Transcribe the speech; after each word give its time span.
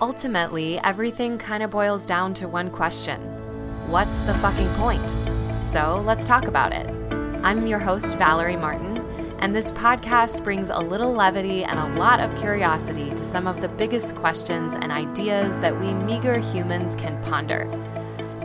Ultimately, 0.00 0.78
everything 0.80 1.38
kind 1.38 1.62
of 1.62 1.70
boils 1.70 2.04
down 2.04 2.34
to 2.34 2.48
one 2.48 2.68
question 2.68 3.20
What's 3.88 4.18
the 4.20 4.34
fucking 4.34 4.68
point? 4.74 5.02
So 5.70 6.02
let's 6.04 6.24
talk 6.24 6.46
about 6.46 6.72
it. 6.72 6.88
I'm 7.44 7.66
your 7.68 7.78
host, 7.78 8.14
Valerie 8.14 8.56
Martin, 8.56 8.98
and 9.38 9.54
this 9.54 9.70
podcast 9.70 10.42
brings 10.42 10.68
a 10.68 10.78
little 10.78 11.12
levity 11.12 11.62
and 11.62 11.78
a 11.78 11.98
lot 11.98 12.18
of 12.18 12.36
curiosity 12.40 13.10
to 13.10 13.24
some 13.24 13.46
of 13.46 13.60
the 13.60 13.68
biggest 13.68 14.16
questions 14.16 14.74
and 14.74 14.90
ideas 14.90 15.58
that 15.60 15.78
we 15.78 15.94
meager 15.94 16.38
humans 16.38 16.96
can 16.96 17.22
ponder. 17.22 17.70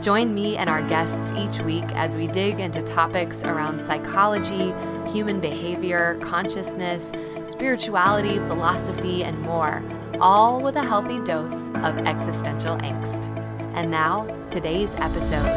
Join 0.00 0.32
me 0.32 0.56
and 0.56 0.70
our 0.70 0.82
guests 0.82 1.32
each 1.32 1.60
week 1.60 1.84
as 1.94 2.16
we 2.16 2.26
dig 2.28 2.60
into 2.60 2.80
topics 2.82 3.42
around 3.42 3.82
psychology, 3.82 4.72
human 5.10 5.40
behavior, 5.40 6.18
consciousness, 6.22 7.10
spirituality, 7.44 8.38
philosophy, 8.38 9.24
and 9.24 9.38
more, 9.42 9.82
all 10.20 10.60
with 10.60 10.76
a 10.76 10.84
healthy 10.84 11.18
dose 11.20 11.70
of 11.76 11.98
existential 12.00 12.76
angst. 12.78 13.34
And 13.74 13.90
now, 13.90 14.26
today's 14.50 14.92
episode. 14.96 15.48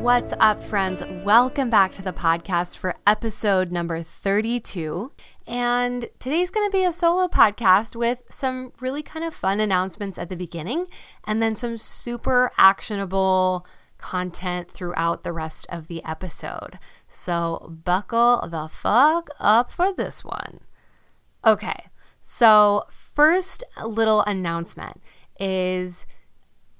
What's 0.00 0.32
up, 0.38 0.62
friends? 0.62 1.02
Welcome 1.24 1.68
back 1.68 1.90
to 1.92 2.02
the 2.02 2.12
podcast 2.12 2.76
for 2.76 2.94
episode 3.04 3.72
number 3.72 4.02
32. 4.02 5.10
And 5.48 6.08
today's 6.20 6.50
going 6.50 6.68
to 6.68 6.76
be 6.76 6.84
a 6.84 6.92
solo 6.92 7.26
podcast 7.26 7.96
with 7.96 8.22
some 8.30 8.72
really 8.80 9.02
kind 9.02 9.24
of 9.24 9.34
fun 9.34 9.58
announcements 9.58 10.16
at 10.16 10.28
the 10.28 10.36
beginning 10.36 10.86
and 11.26 11.42
then 11.42 11.56
some 11.56 11.78
super 11.78 12.52
actionable 12.56 13.66
content 13.98 14.70
throughout 14.70 15.24
the 15.24 15.32
rest 15.32 15.66
of 15.70 15.88
the 15.88 16.04
episode. 16.04 16.78
So 17.08 17.74
buckle 17.84 18.46
the 18.48 18.68
fuck 18.68 19.30
up 19.40 19.72
for 19.72 19.92
this 19.92 20.24
one. 20.24 20.60
Okay, 21.44 21.86
so 22.28 22.82
first 22.90 23.62
little 23.82 24.22
announcement 24.22 25.00
is 25.38 26.06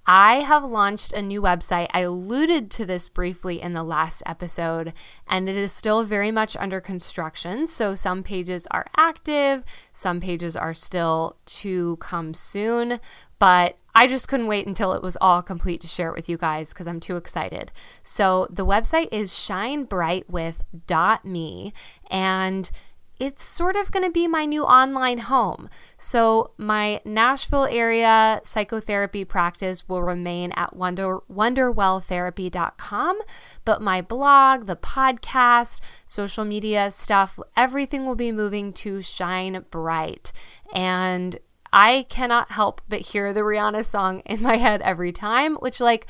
I 0.09 0.41
have 0.41 0.65
launched 0.65 1.13
a 1.13 1.23
new 1.23 1.41
website. 1.41 1.87
I 1.93 2.01
alluded 2.01 2.71
to 2.73 2.85
this 2.85 3.09
briefly 3.09 3.63
in 3.63 3.73
the 3.73 3.83
last 3.83 4.23
episode, 4.27 4.93
and 5.27 5.49
it 5.49 5.57
is 5.57 5.73
still 5.73 6.03
very 6.03 6.31
much 6.31 6.57
under 6.57 6.81
construction. 6.81 7.67
So 7.67 7.95
some 7.95 8.23
pages 8.23 8.67
are 8.71 8.87
active, 8.97 9.65
some 9.93 10.21
pages 10.21 10.57
are 10.57 10.75
still 10.75 11.37
to 11.47 11.97
come 11.97 12.35
soon, 12.35 13.01
but 13.39 13.79
I 13.97 14.07
just 14.07 14.29
couldn't 14.29 14.47
wait 14.49 14.67
until 14.67 14.93
it 14.93 15.03
was 15.03 15.17
all 15.21 15.43
complete 15.43 15.81
to 15.81 15.89
share 15.89 16.11
it 16.11 16.17
with 16.17 16.29
you 16.29 16.37
guys 16.37 16.69
because 16.69 16.87
I'm 16.87 17.01
too 17.01 17.17
excited. 17.17 17.73
So 18.03 18.47
the 18.51 18.67
website 18.67 19.09
is 19.11 19.33
shinebrightwith.me, 19.33 21.73
and 22.11 22.71
it's 23.19 23.43
sort 23.43 23.77
of 23.77 23.91
going 23.91 24.05
to 24.05 24.11
be 24.11 24.29
my 24.29 24.45
new 24.45 24.63
online 24.63 25.19
home. 25.19 25.69
So, 25.97 26.53
my 26.59 27.01
Nashville 27.05 27.65
area 27.65 28.41
psychotherapy 28.45 29.25
practice 29.25 29.89
will 29.89 30.03
remain 30.03 30.53
at 30.53 30.77
wonder, 30.77 31.21
wonderwelltherapy.com, 31.33 33.19
but 33.65 33.81
my 33.81 34.03
blog, 34.03 34.67
the 34.67 34.77
podcast, 34.77 35.81
social 36.07 36.45
media 36.45 36.91
stuff, 36.91 37.41
everything 37.57 38.05
will 38.05 38.17
be 38.17 38.33
moving 38.33 38.73
to 38.75 39.01
Shine 39.01 39.65
Bright. 39.71 40.33
And 40.75 41.39
I 41.73 42.07
cannot 42.09 42.53
help 42.53 42.83
but 42.89 43.01
hear 43.01 43.33
the 43.33 43.41
Rihanna 43.41 43.85
song 43.85 44.21
in 44.21 44.43
my 44.43 44.57
head 44.57 44.83
every 44.83 45.13
time, 45.13 45.57
which, 45.57 45.81
like, 45.81 46.07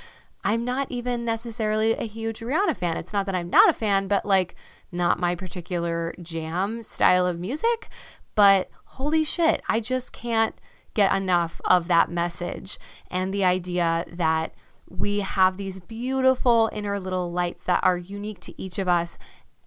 I'm 0.46 0.64
not 0.64 0.86
even 0.90 1.24
necessarily 1.24 1.94
a 1.94 2.04
huge 2.04 2.38
Rihanna 2.38 2.76
fan. 2.76 2.96
It's 2.96 3.12
not 3.12 3.26
that 3.26 3.34
I'm 3.34 3.50
not 3.50 3.68
a 3.68 3.72
fan, 3.72 4.06
but 4.06 4.24
like, 4.24 4.54
not 4.92 5.20
my 5.20 5.34
particular 5.34 6.14
jam 6.20 6.82
style 6.82 7.26
of 7.26 7.38
music. 7.38 7.88
But 8.34 8.70
holy 8.84 9.24
shit, 9.24 9.62
I 9.68 9.80
just 9.80 10.12
can't 10.12 10.54
get 10.94 11.14
enough 11.14 11.60
of 11.66 11.88
that 11.88 12.10
message 12.10 12.78
and 13.10 13.32
the 13.32 13.44
idea 13.44 14.04
that 14.10 14.54
we 14.88 15.20
have 15.20 15.56
these 15.56 15.80
beautiful 15.80 16.70
inner 16.72 16.98
little 16.98 17.32
lights 17.32 17.64
that 17.64 17.80
are 17.82 17.98
unique 17.98 18.40
to 18.40 18.60
each 18.60 18.78
of 18.78 18.88
us. 18.88 19.18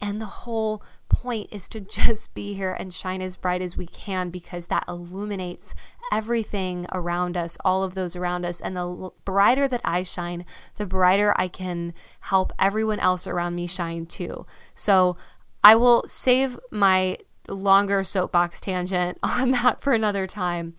And 0.01 0.21
the 0.21 0.25
whole 0.25 0.81
point 1.09 1.49
is 1.51 1.67
to 1.69 1.79
just 1.99 2.33
be 2.33 2.53
here 2.53 2.71
and 2.71 2.93
shine 2.93 3.21
as 3.21 3.35
bright 3.35 3.61
as 3.61 3.75
we 3.75 3.85
can 3.85 4.29
because 4.29 4.67
that 4.67 4.85
illuminates 4.87 5.75
everything 6.11 6.85
around 6.91 7.35
us, 7.35 7.57
all 7.65 7.83
of 7.83 7.95
those 7.95 8.15
around 8.15 8.45
us. 8.45 8.61
And 8.61 8.75
the 8.75 9.11
brighter 9.25 9.67
that 9.67 9.81
I 9.83 10.03
shine, 10.03 10.45
the 10.75 10.85
brighter 10.85 11.33
I 11.37 11.47
can 11.47 11.93
help 12.21 12.53
everyone 12.57 12.99
else 12.99 13.27
around 13.27 13.55
me 13.55 13.67
shine 13.67 14.05
too. 14.05 14.45
So 14.79 15.17
I 15.61 15.75
will 15.75 16.05
save 16.07 16.57
my 16.71 17.17
longer 17.49 18.03
soapbox 18.03 18.61
tangent 18.61 19.17
on 19.23 19.51
that 19.51 19.81
for 19.81 19.93
another 19.93 20.25
time. 20.25 20.75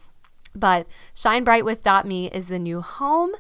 But 0.55 0.87
Shine 1.15 1.45
Bright 1.45 1.65
with 1.65 1.85
Me 2.07 2.31
is 2.31 2.49
the 2.49 2.59
new 2.59 2.81
home. 2.81 3.33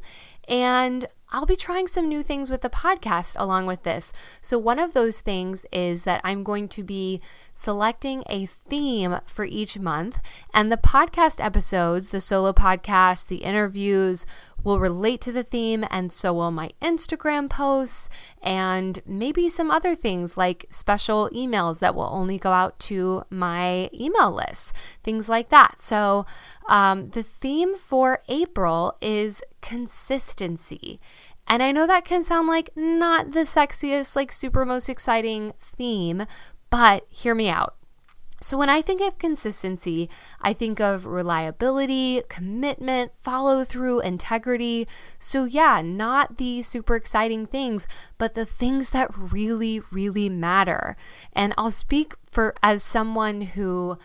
And 0.47 1.07
I'll 1.33 1.47
be 1.47 1.57
trying 1.57 1.89
some 1.89 2.09
new 2.09 2.23
things 2.23 2.51
with 2.51 2.61
the 2.61 2.69
podcast 2.69 3.37
along 3.39 3.67
with 3.67 3.85
this. 3.85 4.13
So, 4.43 4.59
one 4.59 4.79
of 4.79 4.95
those 4.95 5.21
things 5.21 5.65
is 5.73 6.03
that 6.03 6.21
I'm 6.25 6.43
going 6.43 6.69
to 6.69 6.83
be 6.83 7.21
selecting 7.61 8.25
a 8.27 8.47
theme 8.47 9.19
for 9.27 9.45
each 9.45 9.79
month, 9.79 10.19
and 10.55 10.73
the 10.73 10.79
podcast 10.79 11.45
episodes, 11.45 12.09
the 12.09 12.21
solo 12.21 12.55
podcast, 12.55 13.27
the 13.27 13.45
interviews, 13.45 14.25
will 14.65 14.81
relate 14.81 15.21
to 15.21 15.31
the 15.31 15.43
theme, 15.43 15.85
and 15.91 16.11
so 16.11 16.33
will 16.33 16.51
my 16.51 16.71
Instagram 16.81 17.51
posts, 17.51 18.09
and 18.43 19.03
maybe 19.05 19.47
some 19.47 19.71
other 19.71 19.95
things 19.95 20.39
like 20.39 20.65
special 20.71 21.29
emails 21.35 21.81
that 21.81 21.95
will 21.95 22.09
only 22.11 22.39
go 22.39 22.51
out 22.51 22.79
to 22.79 23.25
my 23.29 23.91
email 23.93 24.33
list, 24.33 24.73
things 25.05 25.29
like 25.29 25.51
that. 25.51 25.79
So, 25.79 26.25
um, 26.67 27.11
the 27.11 27.23
theme 27.23 27.77
for 27.77 28.23
April 28.29 28.97
is 29.03 29.43
consistency. 29.61 30.99
And 31.47 31.63
I 31.63 31.73
know 31.73 31.87
that 31.87 32.05
can 32.05 32.23
sound 32.23 32.47
like 32.49 32.71
not 32.77 33.33
the 33.33 33.41
sexiest, 33.41 34.15
like 34.15 34.33
super 34.33 34.65
most 34.65 34.89
exciting 34.89 35.53
theme, 35.61 36.27
but 36.71 37.07
hear 37.11 37.35
me 37.35 37.49
out. 37.49 37.77
So, 38.43 38.57
when 38.57 38.71
I 38.71 38.81
think 38.81 39.03
of 39.03 39.19
consistency, 39.19 40.09
I 40.41 40.55
think 40.55 40.81
of 40.81 41.05
reliability, 41.05 42.23
commitment, 42.31 43.13
follow 43.21 43.65
through, 43.65 44.01
integrity. 44.01 44.89
So, 45.19 45.45
yeah, 45.45 45.83
not 45.85 46.39
the 46.39 46.63
super 46.63 46.97
exciting 46.97 47.47
things, 47.47 47.87
but 48.17 48.33
the 48.33 48.47
things 48.47 48.91
that 48.91 49.11
really, 49.15 49.83
really 49.93 50.31
matter. 50.31 50.97
And 51.35 51.53
I'll 51.59 51.71
speak 51.71 52.15
for 52.31 52.55
as 52.63 52.83
someone 52.83 53.43
who 53.43 53.99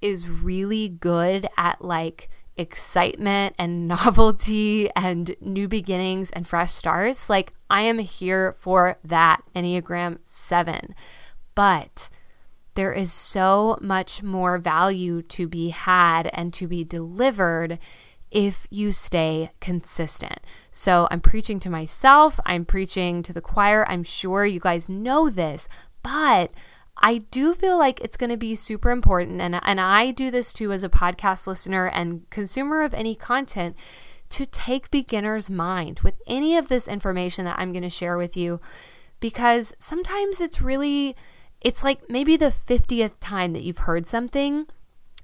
is 0.00 0.28
really 0.28 0.88
good 0.88 1.46
at 1.56 1.80
like 1.80 2.28
excitement 2.56 3.54
and 3.56 3.86
novelty 3.88 4.90
and 4.96 5.36
new 5.40 5.68
beginnings 5.68 6.32
and 6.32 6.44
fresh 6.44 6.72
starts. 6.72 7.30
Like, 7.30 7.52
I 7.70 7.82
am 7.82 8.00
here 8.00 8.52
for 8.54 8.98
that 9.04 9.42
Enneagram 9.54 10.18
7. 10.24 10.92
But 11.56 12.08
there 12.76 12.92
is 12.92 13.12
so 13.12 13.78
much 13.80 14.22
more 14.22 14.58
value 14.58 15.22
to 15.22 15.48
be 15.48 15.70
had 15.70 16.30
and 16.32 16.54
to 16.54 16.68
be 16.68 16.84
delivered 16.84 17.80
if 18.30 18.66
you 18.70 18.92
stay 18.92 19.50
consistent. 19.60 20.38
So 20.70 21.08
I'm 21.10 21.20
preaching 21.20 21.58
to 21.60 21.70
myself, 21.70 22.38
I'm 22.44 22.64
preaching 22.64 23.22
to 23.24 23.32
the 23.32 23.40
choir. 23.40 23.84
I'm 23.88 24.04
sure 24.04 24.44
you 24.44 24.60
guys 24.60 24.88
know 24.88 25.30
this, 25.30 25.68
but 26.02 26.52
I 26.98 27.18
do 27.18 27.54
feel 27.54 27.78
like 27.78 28.00
it's 28.00 28.16
going 28.16 28.30
to 28.30 28.36
be 28.36 28.54
super 28.54 28.90
important 28.90 29.40
and 29.40 29.60
and 29.62 29.80
I 29.80 30.10
do 30.10 30.30
this 30.30 30.52
too 30.52 30.72
as 30.72 30.82
a 30.82 30.88
podcast 30.88 31.46
listener 31.46 31.86
and 31.86 32.28
consumer 32.30 32.82
of 32.82 32.94
any 32.94 33.14
content 33.14 33.76
to 34.30 34.46
take 34.46 34.90
beginner's 34.90 35.50
mind 35.50 36.00
with 36.00 36.14
any 36.26 36.56
of 36.56 36.68
this 36.68 36.88
information 36.88 37.44
that 37.44 37.58
I'm 37.58 37.72
going 37.72 37.82
to 37.82 37.90
share 37.90 38.16
with 38.16 38.36
you 38.36 38.60
because 39.20 39.74
sometimes 39.78 40.40
it's 40.40 40.60
really 40.60 41.16
it's 41.60 41.82
like 41.84 42.08
maybe 42.08 42.36
the 42.36 42.46
50th 42.46 43.14
time 43.20 43.52
that 43.52 43.62
you've 43.62 43.78
heard 43.78 44.06
something. 44.06 44.66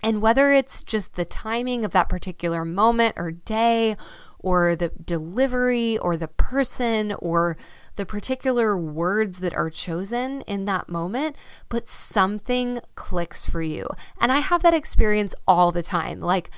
And 0.02 0.20
whether 0.20 0.52
it's 0.52 0.82
just 0.82 1.14
the 1.14 1.24
timing 1.24 1.84
of 1.84 1.92
that 1.92 2.08
particular 2.08 2.64
moment 2.64 3.14
or 3.16 3.30
day, 3.30 3.96
or 4.40 4.74
the 4.74 4.88
delivery, 4.88 5.96
or 5.98 6.16
the 6.16 6.26
person, 6.26 7.12
or 7.20 7.56
the 7.94 8.04
particular 8.04 8.76
words 8.76 9.38
that 9.38 9.54
are 9.54 9.70
chosen 9.70 10.40
in 10.42 10.64
that 10.64 10.88
moment, 10.88 11.36
but 11.68 11.88
something 11.88 12.80
clicks 12.96 13.46
for 13.46 13.62
you. 13.62 13.86
And 14.20 14.32
I 14.32 14.40
have 14.40 14.62
that 14.62 14.74
experience 14.74 15.36
all 15.46 15.70
the 15.70 15.84
time. 15.84 16.18
Like, 16.18 16.50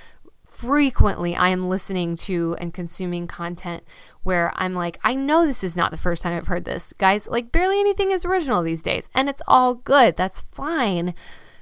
frequently 0.47 1.37
I 1.37 1.49
am 1.49 1.69
listening 1.69 2.17
to 2.17 2.57
and 2.59 2.73
consuming 2.73 3.27
content 3.27 3.83
where 4.25 4.53
I'm 4.57 4.75
like, 4.75 4.99
I 5.05 5.15
know 5.15 5.47
this 5.47 5.63
is 5.63 5.77
not 5.77 5.91
the 5.91 5.97
first 5.97 6.23
time 6.23 6.37
I've 6.37 6.49
heard 6.49 6.65
this. 6.65 6.93
Guys, 6.99 7.29
like 7.29 7.53
barely 7.53 7.79
anything 7.79 8.11
is 8.11 8.25
original 8.25 8.63
these 8.63 8.83
days, 8.83 9.09
and 9.15 9.29
it's 9.29 9.43
all 9.47 9.75
good. 9.75 10.17
That's 10.17 10.41
fine. 10.41 11.15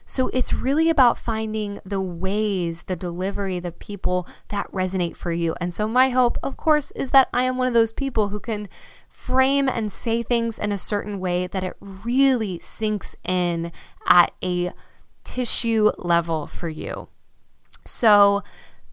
So 0.05 0.29
it's 0.29 0.53
really 0.53 0.91
about 0.91 1.19
finding 1.19 1.81
the 1.85 2.01
ways, 2.01 2.83
the 2.85 2.97
delivery, 2.97 3.61
the 3.61 3.73
people 3.73 4.27
that 4.49 4.71
resonate 4.73 5.17
for 5.17 5.33
you. 5.33 5.55
And 5.61 5.73
so 5.73 5.87
my 5.87 6.11
hope, 6.11 6.39
of 6.43 6.57
course, 6.57 6.91
is 6.93 7.13
that 7.13 7.29
I 7.33 7.45
am 7.45 7.57
one 7.57 7.69
of 7.69 7.75
those 7.75 7.93
people 7.93 8.29
who 8.29 8.41
can 8.41 8.69
frame 9.09 9.69
and 9.69 9.93
say 9.93 10.23
things 10.23 10.59
in 10.59 10.73
a 10.73 10.79
certain 10.79 11.21
way 11.21 11.47
that 11.47 11.65
it 11.65 11.77
really 11.81 12.59
sinks 12.59 13.15
in 13.25 13.73
at 14.07 14.33
a 14.43 14.73
tissue 15.25 15.93
level 15.99 16.47
for 16.47 16.69
you. 16.69 17.09
So 17.85 18.43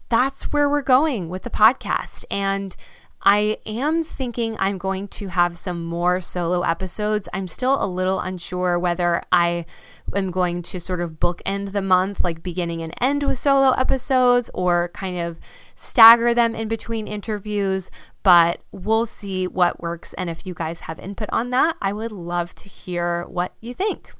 that's 0.08 0.52
where 0.52 0.68
we're 0.68 0.82
going 0.82 1.28
with 1.28 1.42
the 1.42 1.50
podcast. 1.50 2.24
And 2.30 2.76
I 3.22 3.58
am 3.66 4.02
thinking 4.02 4.56
I'm 4.58 4.78
going 4.78 5.06
to 5.08 5.28
have 5.28 5.58
some 5.58 5.84
more 5.84 6.22
solo 6.22 6.62
episodes. 6.62 7.28
I'm 7.34 7.46
still 7.48 7.82
a 7.82 7.86
little 7.86 8.18
unsure 8.18 8.78
whether 8.78 9.22
I 9.30 9.66
am 10.14 10.30
going 10.30 10.62
to 10.62 10.80
sort 10.80 11.02
of 11.02 11.20
bookend 11.20 11.72
the 11.72 11.82
month, 11.82 12.24
like 12.24 12.42
beginning 12.42 12.80
and 12.80 12.94
end 12.98 13.22
with 13.22 13.38
solo 13.38 13.72
episodes, 13.72 14.50
or 14.54 14.88
kind 14.94 15.18
of 15.18 15.38
stagger 15.74 16.32
them 16.32 16.54
in 16.54 16.68
between 16.68 17.06
interviews. 17.06 17.90
But 18.22 18.62
we'll 18.72 19.06
see 19.06 19.46
what 19.46 19.82
works. 19.82 20.14
And 20.14 20.30
if 20.30 20.46
you 20.46 20.54
guys 20.54 20.80
have 20.80 20.98
input 20.98 21.28
on 21.30 21.50
that, 21.50 21.76
I 21.82 21.92
would 21.92 22.12
love 22.12 22.54
to 22.54 22.70
hear 22.70 23.24
what 23.26 23.52
you 23.60 23.74
think. 23.74 24.12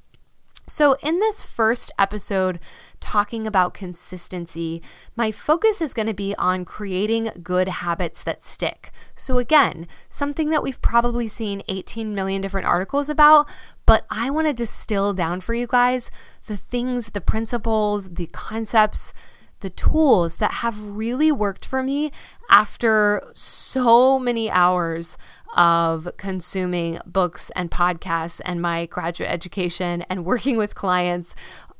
So, 0.70 0.96
in 1.02 1.18
this 1.18 1.42
first 1.42 1.90
episode, 1.98 2.60
talking 3.00 3.44
about 3.44 3.74
consistency, 3.74 4.80
my 5.16 5.32
focus 5.32 5.80
is 5.80 5.92
going 5.92 6.06
to 6.06 6.14
be 6.14 6.32
on 6.36 6.64
creating 6.64 7.32
good 7.42 7.66
habits 7.66 8.22
that 8.22 8.44
stick. 8.44 8.92
So, 9.16 9.38
again, 9.38 9.88
something 10.08 10.50
that 10.50 10.62
we've 10.62 10.80
probably 10.80 11.26
seen 11.26 11.64
18 11.66 12.14
million 12.14 12.40
different 12.40 12.68
articles 12.68 13.08
about, 13.08 13.48
but 13.84 14.06
I 14.12 14.30
want 14.30 14.46
to 14.46 14.52
distill 14.52 15.12
down 15.12 15.40
for 15.40 15.54
you 15.54 15.66
guys 15.66 16.08
the 16.46 16.56
things, 16.56 17.10
the 17.10 17.20
principles, 17.20 18.08
the 18.08 18.26
concepts, 18.26 19.12
the 19.60 19.70
tools 19.70 20.36
that 20.36 20.52
have 20.52 20.82
really 20.82 21.30
worked 21.30 21.64
for 21.64 21.82
me 21.82 22.10
after 22.50 23.22
so 23.34 24.18
many 24.18 24.50
hours 24.50 25.16
of 25.56 26.08
consuming 26.16 26.98
books 27.06 27.50
and 27.56 27.70
podcasts 27.70 28.40
and 28.44 28.62
my 28.62 28.86
graduate 28.86 29.30
education 29.30 30.02
and 30.08 30.24
working 30.24 30.56
with 30.56 30.74
clients 30.74 31.34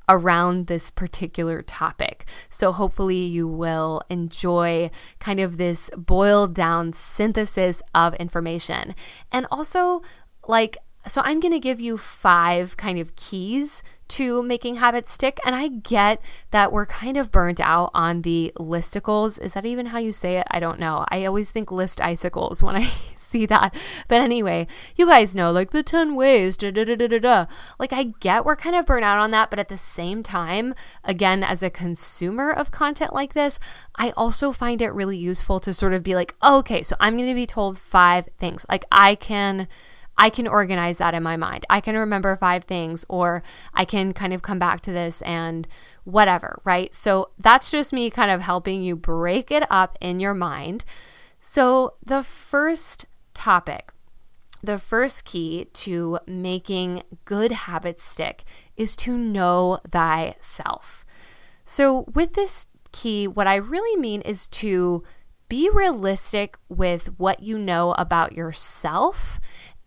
around 0.09 0.67
this 0.67 0.91
particular 0.91 1.63
topic. 1.63 2.27
So, 2.49 2.73
hopefully, 2.73 3.23
you 3.23 3.47
will 3.47 4.03
enjoy 4.11 4.91
kind 5.21 5.39
of 5.39 5.57
this 5.57 5.89
boiled 5.97 6.53
down 6.53 6.93
synthesis 6.93 7.81
of 7.95 8.15
information. 8.15 8.97
And 9.31 9.47
also, 9.53 10.03
like, 10.49 10.77
so 11.07 11.23
I'm 11.25 11.41
going 11.41 11.53
to 11.53 11.61
give 11.61 11.81
you 11.81 11.97
five 11.97 12.77
kind 12.77 12.99
of 12.99 13.15
keys 13.17 13.83
to 14.11 14.43
making 14.43 14.77
habits 14.77 15.13
stick. 15.13 15.39
And 15.45 15.55
I 15.55 15.69
get 15.69 16.21
that 16.51 16.73
we're 16.73 16.87
kind 16.87 17.17
of 17.17 17.31
burnt 17.31 17.61
out 17.61 17.91
on 17.95 18.23
the 18.23 18.53
listicles. 18.59 19.41
Is 19.41 19.55
that 19.55 19.65
even 19.65 19.87
how 19.87 19.99
you 19.99 20.13
say 20.13 20.37
it? 20.37 20.47
I 20.51 20.61
don't 20.61 20.79
know. 20.79 21.05
I 21.09 21.25
always 21.25 21.51
think 21.51 21.71
list 21.71 22.01
icicles 22.01 22.63
when 22.63 22.77
I 22.77 22.91
see 23.17 23.47
that. 23.47 23.75
But 24.09 24.21
anyway, 24.21 24.67
you 24.97 25.07
guys 25.07 25.35
know 25.35 25.51
like 25.51 25.71
the 25.71 25.83
10 25.83 26.15
ways, 26.15 26.57
da 26.57 26.71
da 26.71 26.85
da 26.85 26.97
da 26.97 27.07
da 27.07 27.19
da. 27.19 27.47
Like 27.79 27.93
I 27.93 28.13
get 28.21 28.45
we're 28.45 28.57
kind 28.57 28.77
of 28.77 28.87
burnt 28.87 29.05
out 29.05 29.19
on 29.19 29.31
that. 29.31 29.51
But 29.51 29.59
at 29.59 29.69
the 29.69 29.77
same 29.77 30.23
time, 30.23 30.75
again, 31.05 31.43
as 31.43 31.63
a 31.63 31.71
consumer 31.71 32.51
of 32.51 32.71
content 32.71 33.13
like 33.13 33.35
this, 33.35 33.59
I 33.97 34.11
also 34.17 34.53
find 34.53 34.83
it 34.83 34.91
really 34.91 35.17
useful 35.17 35.61
to 35.61 35.73
sort 35.73 35.95
of 35.95 36.03
be 36.03 36.15
like, 36.15 36.35
okay, 36.43 36.83
so 36.83 36.97
I'm 37.01 37.17
going 37.17 37.29
to 37.29 37.35
be 37.35 37.47
told 37.47 37.79
five 37.79 38.29
things. 38.39 38.67
Like 38.69 38.85
I 38.91 39.15
can 39.15 39.69
I 40.21 40.29
can 40.29 40.47
organize 40.47 40.99
that 40.99 41.15
in 41.15 41.23
my 41.23 41.39
mind. 41.39 41.65
I 41.71 41.81
can 41.81 41.97
remember 41.97 42.37
five 42.37 42.65
things, 42.65 43.07
or 43.09 43.43
I 43.73 43.87
can 43.87 44.13
kind 44.13 44.35
of 44.35 44.43
come 44.43 44.59
back 44.59 44.83
to 44.83 44.93
this 44.93 45.23
and 45.23 45.67
whatever, 46.05 46.61
right? 46.63 46.95
So 46.95 47.31
that's 47.39 47.71
just 47.71 47.91
me 47.91 48.11
kind 48.11 48.31
of 48.31 48.43
helping 48.43 48.83
you 48.83 48.97
break 48.97 49.51
it 49.51 49.65
up 49.71 49.97
in 49.99 50.21
your 50.21 50.35
mind. 50.35 50.85
So, 51.41 51.95
the 52.05 52.23
first 52.23 53.07
topic, 53.33 53.93
the 54.63 54.79
first 54.79 55.25
key 55.25 55.69
to 55.73 56.19
making 56.27 57.03
good 57.25 57.53
habits 57.53 58.05
stick 58.05 58.45
is 58.77 58.95
to 58.97 59.17
know 59.17 59.79
thyself. 59.89 61.07
So, 61.65 62.05
with 62.15 62.35
this 62.35 62.67
key, 62.93 63.27
what 63.27 63.47
I 63.47 63.55
really 63.55 63.99
mean 63.99 64.21
is 64.21 64.49
to 64.49 65.03
be 65.49 65.71
realistic 65.71 66.59
with 66.69 67.19
what 67.19 67.43
you 67.43 67.59
know 67.59 67.93
about 67.97 68.33
yourself 68.35 69.41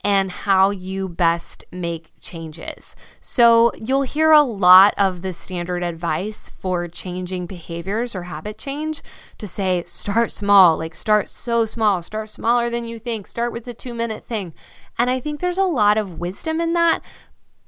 and 0.04 0.32
how 0.32 0.70
you 0.70 1.08
best 1.08 1.64
make 1.72 2.12
changes. 2.20 2.96
So, 3.22 3.72
you'll 3.76 4.04
hear 4.04 4.32
a 4.32 4.42
lot 4.42 4.94
of 4.98 5.22
the 5.22 5.34
standard 5.34 5.84
advice 5.84 6.50
for 6.50 6.88
changing 6.88 7.46
behaviors 7.46 8.16
or 8.16 8.24
habit 8.24 8.58
change 8.58 9.02
to 9.38 9.48
say, 9.48 9.84
start 9.86 10.32
small, 10.32 10.78
like 10.78 10.96
start 10.96 11.28
so 11.28 11.66
small, 11.66 12.02
start 12.02 12.30
smaller 12.30 12.70
than 12.70 12.86
you 12.86 13.00
think, 13.00 13.28
start 13.28 13.54
with 13.54 13.66
the 13.66 13.74
two 13.74 13.94
minute 13.94 14.26
thing. 14.26 14.54
And 14.98 15.10
I 15.10 15.20
think 15.20 15.40
there's 15.40 15.58
a 15.58 15.64
lot 15.64 15.98
of 15.98 16.20
wisdom 16.20 16.60
in 16.60 16.74
that, 16.74 17.02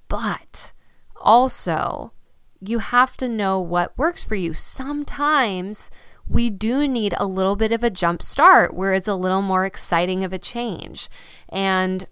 but 0.08 0.74
also 1.22 2.12
you 2.60 2.80
have 2.80 3.18
to 3.18 3.30
know 3.30 3.60
what 3.60 3.98
works 3.98 4.24
for 4.24 4.36
you. 4.36 4.54
Sometimes 4.54 5.90
we 6.28 6.50
do 6.50 6.88
need 6.88 7.14
a 7.18 7.26
little 7.26 7.56
bit 7.56 7.72
of 7.72 7.84
a 7.84 7.90
jump 7.90 8.22
start 8.22 8.74
where 8.74 8.94
it's 8.94 9.08
a 9.08 9.16
little 9.16 9.42
more 9.42 9.66
exciting 9.66 10.24
of 10.24 10.34
a 10.34 10.40
change. 10.40 11.10
And 11.50 12.08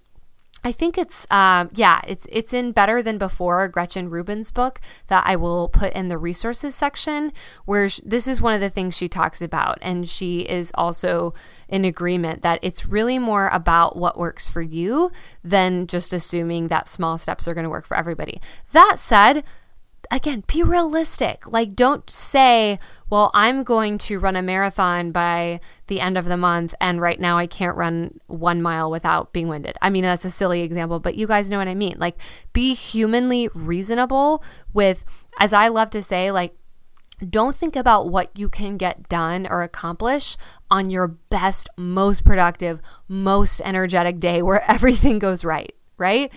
I 0.66 0.72
think 0.72 0.98
it's 0.98 1.28
um, 1.30 1.70
yeah, 1.74 2.00
it's 2.08 2.26
it's 2.32 2.54
in 2.54 2.72
Better 2.72 3.02
Than 3.02 3.18
Before, 3.18 3.68
Gretchen 3.68 4.10
Rubin's 4.10 4.50
book 4.50 4.80
that 5.08 5.24
I 5.28 5.36
will 5.36 5.68
put 5.68 5.94
in 5.94 6.08
the 6.08 6.18
resources 6.18 6.74
section. 6.74 7.34
Where 7.66 7.90
sh- 7.90 8.00
this 8.06 8.28
is 8.28 8.42
one 8.42 8.54
of 8.54 8.62
the 8.62 8.70
things 8.70 8.96
she 8.96 9.10
talks 9.10 9.42
about, 9.42 9.78
and 9.82 10.08
she 10.08 10.42
is 10.42 10.72
also 10.76 11.34
in 11.68 11.84
agreement 11.84 12.44
that 12.44 12.60
it's 12.62 12.86
really 12.86 13.20
more 13.20 13.50
about 13.50 13.98
what 13.98 14.18
works 14.18 14.48
for 14.48 14.62
you 14.62 15.12
than 15.44 15.86
just 15.88 16.14
assuming 16.14 16.70
that 16.70 16.88
small 16.88 17.18
steps 17.18 17.48
are 17.48 17.54
going 17.54 17.66
to 17.66 17.70
work 17.70 17.86
for 17.86 17.98
everybody. 17.98 18.40
That 18.72 19.00
said, 19.00 19.44
again, 20.12 20.44
be 20.48 20.64
realistic. 20.64 21.46
Like, 21.52 21.76
don't 21.76 22.10
say, 22.10 22.78
well, 23.10 23.32
I'm 23.34 23.64
going 23.64 23.98
to 24.00 24.20
run 24.20 24.36
a 24.36 24.42
marathon 24.42 25.12
by 25.12 25.60
the 25.88 26.00
end 26.00 26.18
of 26.18 26.26
the 26.26 26.38
month, 26.38 26.74
and 26.82 27.02
right 27.02 27.20
now 27.20 27.38
I 27.38 27.48
can't 27.48 27.78
run 27.78 28.20
one 28.28 28.62
mile 28.62 28.90
without 28.92 29.34
being 29.34 29.48
winded. 29.48 29.78
I 29.82 29.90
mean, 29.90 30.04
that's 30.04 30.26
a 30.26 30.32
silly 30.32 30.62
example, 30.62 31.00
but 31.00 31.16
you 31.16 31.28
guys 31.28 31.50
know 31.50 31.58
what 31.58 31.68
I 31.68 31.76
mean. 31.76 31.96
Like, 31.98 32.18
be 32.54 32.74
humanly 32.74 33.50
reasonable 33.54 34.44
with, 34.74 35.06
as 35.40 35.54
I 35.54 35.68
love 35.68 35.90
to 35.92 36.04
say, 36.04 36.32
like, 36.32 36.56
don't 37.30 37.56
think 37.56 37.76
about 37.76 38.10
what 38.10 38.38
you 38.38 38.50
can 38.50 38.78
get 38.78 39.08
done 39.08 39.48
or 39.50 39.64
accomplish 39.64 40.36
on 40.70 40.90
your 40.90 41.08
best, 41.08 41.70
most 41.78 42.26
productive, 42.26 42.80
most 43.08 43.62
energetic 43.64 44.20
day 44.20 44.42
where 44.42 44.64
everything 44.72 45.20
goes 45.20 45.46
right, 45.46 45.74
right? 45.98 46.32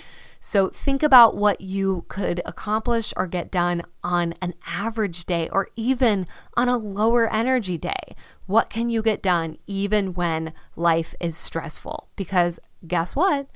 So 0.47 0.69
think 0.69 1.03
about 1.03 1.37
what 1.37 1.61
you 1.61 2.05
could 2.07 2.41
accomplish 2.47 3.13
or 3.17 3.27
get 3.27 3.51
done 3.51 3.83
on 4.05 4.33
an 4.41 4.55
average 4.65 5.25
day 5.25 5.49
or 5.51 5.67
even 5.75 6.25
on 6.57 6.69
a 6.69 6.77
lower 6.77 7.29
energy 7.29 7.77
day. 7.77 8.15
What 8.47 8.71
can 8.71 8.89
you 8.89 9.03
get 9.03 9.25
done 9.25 9.57
even 9.67 10.15
when 10.15 10.53
life 10.77 11.17
is 11.21 11.37
stressful? 11.37 12.11
Because 12.15 12.61
guess 12.87 13.17
what? 13.17 13.49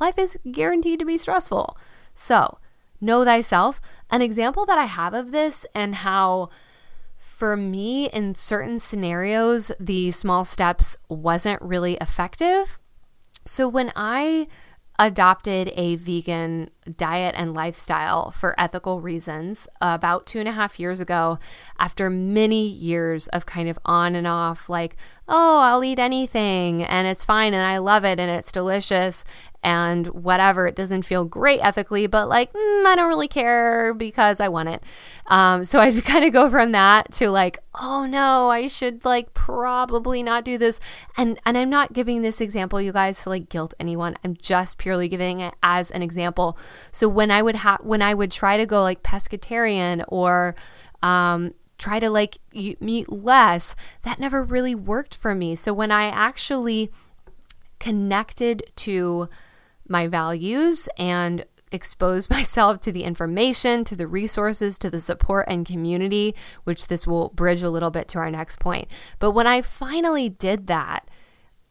Life 0.00 0.18
is 0.18 0.38
guaranteed 0.50 1.00
to 1.00 1.04
be 1.04 1.18
stressful. 1.18 1.76
So, 2.14 2.56
know 2.98 3.26
thyself. 3.26 3.78
An 4.08 4.22
example 4.22 4.64
that 4.64 4.78
I 4.78 4.86
have 4.86 5.12
of 5.12 5.32
this 5.32 5.66
and 5.74 5.96
how 5.96 6.48
for 7.18 7.58
me 7.58 8.08
in 8.08 8.34
certain 8.34 8.80
scenarios 8.80 9.70
the 9.78 10.12
small 10.12 10.46
steps 10.46 10.96
wasn't 11.10 11.60
really 11.60 11.98
effective. 12.00 12.78
So 13.44 13.68
when 13.68 13.92
I 13.94 14.46
adopted 14.98 15.72
a 15.76 15.96
vegan 15.96 16.70
diet 16.96 17.34
and 17.36 17.54
lifestyle 17.54 18.30
for 18.30 18.54
ethical 18.58 19.00
reasons 19.00 19.68
about 19.80 20.26
two 20.26 20.38
and 20.38 20.48
a 20.48 20.52
half 20.52 20.78
years 20.80 21.00
ago 21.00 21.38
after 21.78 22.10
many 22.10 22.66
years 22.66 23.28
of 23.28 23.46
kind 23.46 23.68
of 23.68 23.78
on 23.84 24.14
and 24.14 24.26
off, 24.26 24.68
like, 24.68 24.96
oh, 25.28 25.58
I'll 25.58 25.84
eat 25.84 25.98
anything 25.98 26.82
and 26.82 27.06
it's 27.06 27.24
fine 27.24 27.52
and 27.52 27.62
I 27.62 27.78
love 27.78 28.04
it 28.04 28.18
and 28.18 28.30
it's 28.30 28.50
delicious 28.50 29.24
and 29.62 30.06
whatever. 30.08 30.66
It 30.66 30.76
doesn't 30.76 31.02
feel 31.02 31.24
great 31.24 31.60
ethically, 31.62 32.06
but 32.06 32.28
like, 32.28 32.52
mm, 32.52 32.86
I 32.86 32.94
don't 32.94 33.08
really 33.08 33.28
care 33.28 33.92
because 33.92 34.40
I 34.40 34.48
want 34.48 34.70
it. 34.70 34.82
Um, 35.26 35.64
so 35.64 35.80
I 35.80 35.92
kind 36.00 36.24
of 36.24 36.32
go 36.32 36.48
from 36.48 36.72
that 36.72 37.12
to 37.14 37.30
like, 37.30 37.58
oh 37.74 38.06
no, 38.06 38.48
I 38.48 38.68
should 38.68 39.04
like 39.04 39.34
probably 39.34 40.22
not 40.22 40.44
do 40.44 40.56
this. 40.56 40.80
And 41.16 41.38
and 41.44 41.58
I'm 41.58 41.70
not 41.70 41.92
giving 41.92 42.22
this 42.22 42.40
example, 42.40 42.80
you 42.80 42.92
guys, 42.92 43.22
to 43.22 43.28
like 43.28 43.48
guilt 43.48 43.74
anyone. 43.78 44.16
I'm 44.24 44.36
just 44.36 44.78
purely 44.78 45.08
giving 45.08 45.40
it 45.40 45.54
as 45.62 45.90
an 45.90 46.02
example. 46.02 46.56
So 46.92 47.08
when 47.08 47.30
I 47.30 47.42
would 47.42 47.56
have 47.56 47.80
when 47.82 48.02
I 48.02 48.14
would 48.14 48.30
try 48.30 48.56
to 48.56 48.66
go 48.66 48.82
like 48.82 49.02
pescatarian 49.02 50.04
or 50.08 50.54
um, 51.02 51.54
try 51.78 52.00
to 52.00 52.10
like 52.10 52.38
eat 52.52 52.82
meat 52.82 53.10
less, 53.10 53.74
that 54.02 54.18
never 54.18 54.42
really 54.42 54.74
worked 54.74 55.14
for 55.14 55.34
me. 55.34 55.54
So 55.54 55.72
when 55.72 55.90
I 55.90 56.04
actually 56.04 56.90
connected 57.78 58.64
to 58.76 59.28
my 59.88 60.06
values 60.06 60.88
and 60.98 61.44
expose 61.70 62.30
myself 62.30 62.80
to 62.80 62.92
the 62.92 63.04
information, 63.04 63.84
to 63.84 63.96
the 63.96 64.06
resources, 64.06 64.78
to 64.78 64.90
the 64.90 65.00
support 65.00 65.46
and 65.48 65.66
community, 65.66 66.34
which 66.64 66.88
this 66.88 67.06
will 67.06 67.30
bridge 67.30 67.62
a 67.62 67.70
little 67.70 67.90
bit 67.90 68.08
to 68.08 68.18
our 68.18 68.30
next 68.30 68.58
point. 68.58 68.88
But 69.18 69.32
when 69.32 69.46
I 69.46 69.62
finally 69.62 70.28
did 70.28 70.66
that, 70.66 71.08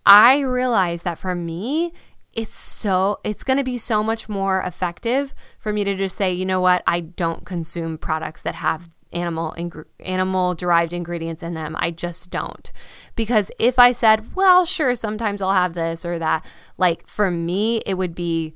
I 0.05 0.39
realized 0.39 1.03
that 1.03 1.17
for 1.17 1.35
me, 1.35 1.93
it's 2.33 2.57
so 2.57 3.19
it's 3.23 3.43
going 3.43 3.57
to 3.57 3.63
be 3.63 3.77
so 3.77 4.03
much 4.03 4.29
more 4.29 4.61
effective 4.61 5.33
for 5.59 5.73
me 5.73 5.83
to 5.83 5.95
just 5.95 6.17
say, 6.17 6.31
you 6.31 6.45
know 6.45 6.61
what, 6.61 6.83
I 6.85 6.99
don't 6.99 7.45
consume 7.45 7.97
products 7.97 8.41
that 8.43 8.55
have 8.55 8.89
animal 9.13 9.53
ing- 9.57 9.85
animal 9.99 10.53
derived 10.53 10.93
ingredients 10.93 11.43
in 11.43 11.53
them. 11.53 11.75
I 11.79 11.91
just 11.91 12.29
don't. 12.29 12.71
Because 13.15 13.51
if 13.59 13.79
I 13.79 13.91
said, 13.91 14.35
"Well, 14.35 14.65
sure, 14.65 14.95
sometimes 14.95 15.41
I'll 15.41 15.51
have 15.51 15.73
this 15.73 16.05
or 16.05 16.19
that," 16.19 16.45
like 16.77 17.07
for 17.07 17.31
me 17.31 17.77
it 17.85 17.95
would 17.95 18.15
be 18.15 18.55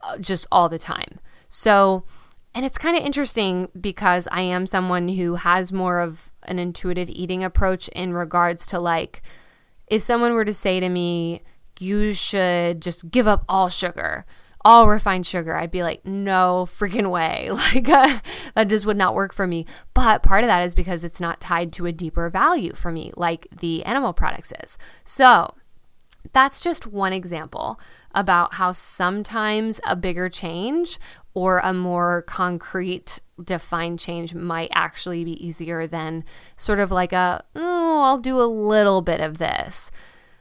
uh, 0.00 0.18
just 0.18 0.46
all 0.52 0.68
the 0.68 0.78
time. 0.78 1.18
So, 1.48 2.04
and 2.54 2.64
it's 2.64 2.78
kind 2.78 2.96
of 2.96 3.04
interesting 3.04 3.68
because 3.80 4.28
I 4.30 4.42
am 4.42 4.66
someone 4.66 5.08
who 5.08 5.36
has 5.36 5.72
more 5.72 6.00
of 6.00 6.30
an 6.44 6.58
intuitive 6.58 7.08
eating 7.08 7.42
approach 7.42 7.88
in 7.88 8.12
regards 8.12 8.66
to 8.68 8.78
like 8.80 9.22
if 9.88 10.02
someone 10.02 10.34
were 10.34 10.44
to 10.44 10.54
say 10.54 10.80
to 10.80 10.88
me, 10.88 11.42
"You 11.80 12.12
should 12.12 12.82
just 12.82 13.10
give 13.10 13.26
up 13.26 13.44
all 13.48 13.68
sugar." 13.68 14.26
all 14.66 14.88
refined 14.88 15.24
sugar, 15.24 15.56
I'd 15.56 15.70
be 15.70 15.84
like, 15.84 16.04
no 16.04 16.66
freaking 16.68 17.10
way. 17.12 17.48
Like, 17.72 17.88
uh, 17.88 18.18
that 18.54 18.68
just 18.68 18.84
would 18.84 18.96
not 18.96 19.14
work 19.14 19.32
for 19.32 19.46
me. 19.46 19.64
But 19.94 20.24
part 20.24 20.42
of 20.42 20.48
that 20.48 20.64
is 20.64 20.74
because 20.74 21.04
it's 21.04 21.20
not 21.20 21.40
tied 21.40 21.72
to 21.74 21.86
a 21.86 21.92
deeper 21.92 22.28
value 22.30 22.74
for 22.74 22.90
me, 22.90 23.12
like 23.16 23.46
the 23.60 23.84
animal 23.84 24.12
products 24.12 24.52
is. 24.64 24.76
So, 25.04 25.54
that's 26.32 26.58
just 26.58 26.86
one 26.86 27.12
example 27.12 27.80
about 28.12 28.54
how 28.54 28.72
sometimes 28.72 29.80
a 29.86 29.94
bigger 29.94 30.28
change 30.28 30.98
or 31.34 31.58
a 31.58 31.72
more 31.72 32.22
concrete 32.22 33.20
defined 33.42 34.00
change 34.00 34.34
might 34.34 34.70
actually 34.72 35.24
be 35.24 35.46
easier 35.46 35.86
than 35.86 36.24
sort 36.56 36.80
of 36.80 36.90
like 36.90 37.12
a, 37.12 37.44
oh, 37.54 38.02
I'll 38.02 38.18
do 38.18 38.40
a 38.40 38.44
little 38.44 39.02
bit 39.02 39.20
of 39.20 39.38
this. 39.38 39.90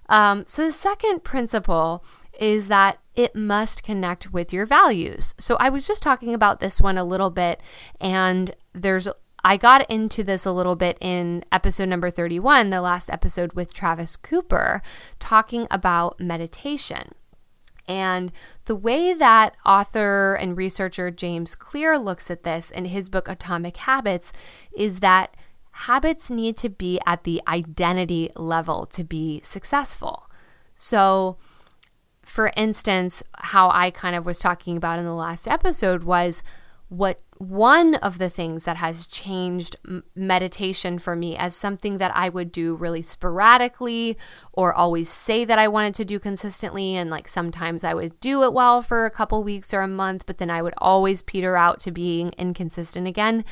Um, 0.10 0.46
so, 0.46 0.66
the 0.66 0.72
second 0.72 1.24
principle 1.24 2.04
is 2.40 2.68
that 2.68 3.00
it 3.16 3.36
must 3.36 3.84
connect 3.84 4.34
with 4.34 4.52
your 4.52 4.66
values. 4.66 5.34
So 5.38 5.56
I 5.56 5.70
was 5.70 5.88
just 5.88 6.04
talking 6.04 6.34
about 6.34 6.60
this 6.60 6.82
one 6.82 6.98
a 6.98 7.04
little 7.04 7.30
bit 7.30 7.62
and 8.02 8.52
there's 8.74 9.08
I 9.44 9.58
got 9.58 9.90
into 9.92 10.24
this 10.24 10.46
a 10.46 10.52
little 10.52 10.76
bit 10.76 10.98
in 11.00 11.44
episode 11.52 11.88
number 11.88 12.10
31, 12.10 12.72
the 12.72 12.82
last 12.82 13.12
episode 13.12 13.54
with 13.54 13.76
Travis 13.76 14.18
Cooper, 14.18 14.82
talking 15.20 15.68
about 15.70 16.20
meditation. 16.20 17.12
And 17.88 18.32
the 18.66 18.76
way 18.76 19.14
that 19.14 19.56
author 19.64 20.34
and 20.34 20.58
researcher 20.58 21.12
James 21.12 21.54
Clear 21.54 22.00
looks 22.00 22.32
at 22.32 22.42
this 22.42 22.72
in 22.72 22.86
his 22.86 23.08
book 23.08 23.30
Atomic 23.30 23.78
Habits 23.78 24.34
is 24.76 25.02
that 25.02 25.38
habits 25.76 26.32
need 26.32 26.56
to 26.56 26.70
be 26.70 27.00
at 27.06 27.26
the 27.26 27.42
identity 27.50 28.32
level 28.38 28.86
to 28.86 29.04
be 29.04 29.42
successful. 29.44 30.30
So, 30.74 31.38
for 32.22 32.52
instance, 32.56 33.24
how 33.40 33.70
I 33.70 33.92
kind 33.92 34.16
of 34.16 34.26
was 34.26 34.40
talking 34.40 34.78
about 34.78 35.00
in 35.00 35.06
the 35.06 35.14
last 35.14 35.52
episode 35.52 36.06
was 36.06 36.44
what 36.88 37.22
one 37.38 37.96
of 37.96 38.20
the 38.20 38.30
things 38.30 38.64
that 38.64 38.78
has 38.78 39.06
changed 39.06 39.76
meditation 40.16 40.98
for 40.98 41.14
me 41.14 41.36
as 41.36 41.58
something 41.58 41.98
that 41.98 42.16
I 42.16 42.30
would 42.30 42.54
do 42.54 42.76
really 42.76 43.02
sporadically 43.02 44.18
or 44.54 44.74
always 44.74 45.10
say 45.10 45.44
that 45.44 45.60
I 45.60 45.68
wanted 45.68 45.94
to 45.96 46.06
do 46.06 46.20
consistently. 46.20 46.96
And 46.96 47.10
like 47.10 47.28
sometimes 47.28 47.84
I 47.84 47.94
would 47.94 48.18
do 48.22 48.44
it 48.44 48.54
well 48.54 48.82
for 48.82 49.06
a 49.06 49.12
couple 49.12 49.44
weeks 49.44 49.74
or 49.74 49.82
a 49.82 49.90
month, 49.90 50.26
but 50.26 50.38
then 50.38 50.50
I 50.50 50.62
would 50.62 50.76
always 50.78 51.22
peter 51.22 51.58
out 51.58 51.82
to 51.82 51.92
being 51.92 52.30
inconsistent 52.38 53.08
again 53.08 53.44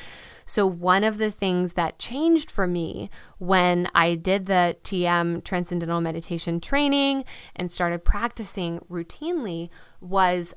so, 0.45 0.65
one 0.65 1.03
of 1.03 1.17
the 1.17 1.31
things 1.31 1.73
that 1.73 1.99
changed 1.99 2.51
for 2.51 2.67
me 2.67 3.09
when 3.39 3.87
I 3.95 4.15
did 4.15 4.45
the 4.45 4.77
TM 4.83 5.43
Transcendental 5.43 6.01
Meditation 6.01 6.59
training 6.59 7.25
and 7.55 7.71
started 7.71 8.03
practicing 8.03 8.79
routinely 8.89 9.69
was 10.01 10.53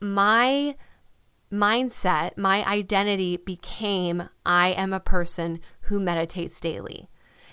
my 0.00 0.76
mindset, 1.52 2.36
my 2.36 2.66
identity 2.66 3.36
became 3.36 4.28
I 4.44 4.68
am 4.68 4.92
a 4.92 5.00
person 5.00 5.60
who 5.82 6.00
meditates 6.00 6.60
daily. 6.60 7.08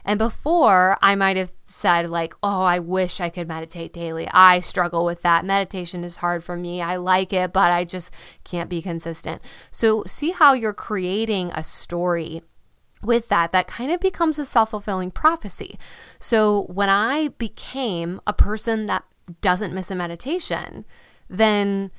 And 0.05 0.17
before, 0.17 0.97
I 1.01 1.15
might 1.15 1.37
have 1.37 1.53
said, 1.65 2.09
like, 2.09 2.33
oh, 2.41 2.61
I 2.61 2.79
wish 2.79 3.19
I 3.19 3.29
could 3.29 3.47
meditate 3.47 3.93
daily. 3.93 4.27
I 4.31 4.59
struggle 4.59 5.05
with 5.05 5.21
that. 5.21 5.45
Meditation 5.45 6.03
is 6.03 6.17
hard 6.17 6.43
for 6.43 6.55
me. 6.55 6.81
I 6.81 6.95
like 6.95 7.33
it, 7.33 7.53
but 7.53 7.71
I 7.71 7.85
just 7.85 8.11
can't 8.43 8.69
be 8.69 8.81
consistent. 8.81 9.41
So, 9.69 10.03
see 10.05 10.31
how 10.31 10.53
you're 10.53 10.73
creating 10.73 11.51
a 11.51 11.63
story 11.63 12.41
with 13.03 13.29
that 13.29 13.51
that 13.51 13.67
kind 13.67 13.91
of 13.91 13.99
becomes 13.99 14.37
a 14.37 14.45
self-fulfilling 14.45 15.11
prophecy. 15.11 15.79
So, 16.19 16.63
when 16.63 16.89
I 16.89 17.29
became 17.29 18.21
a 18.25 18.33
person 18.33 18.85
that 18.87 19.03
doesn't 19.41 19.73
miss 19.73 19.91
a 19.91 19.95
meditation, 19.95 20.85
then 21.29 21.91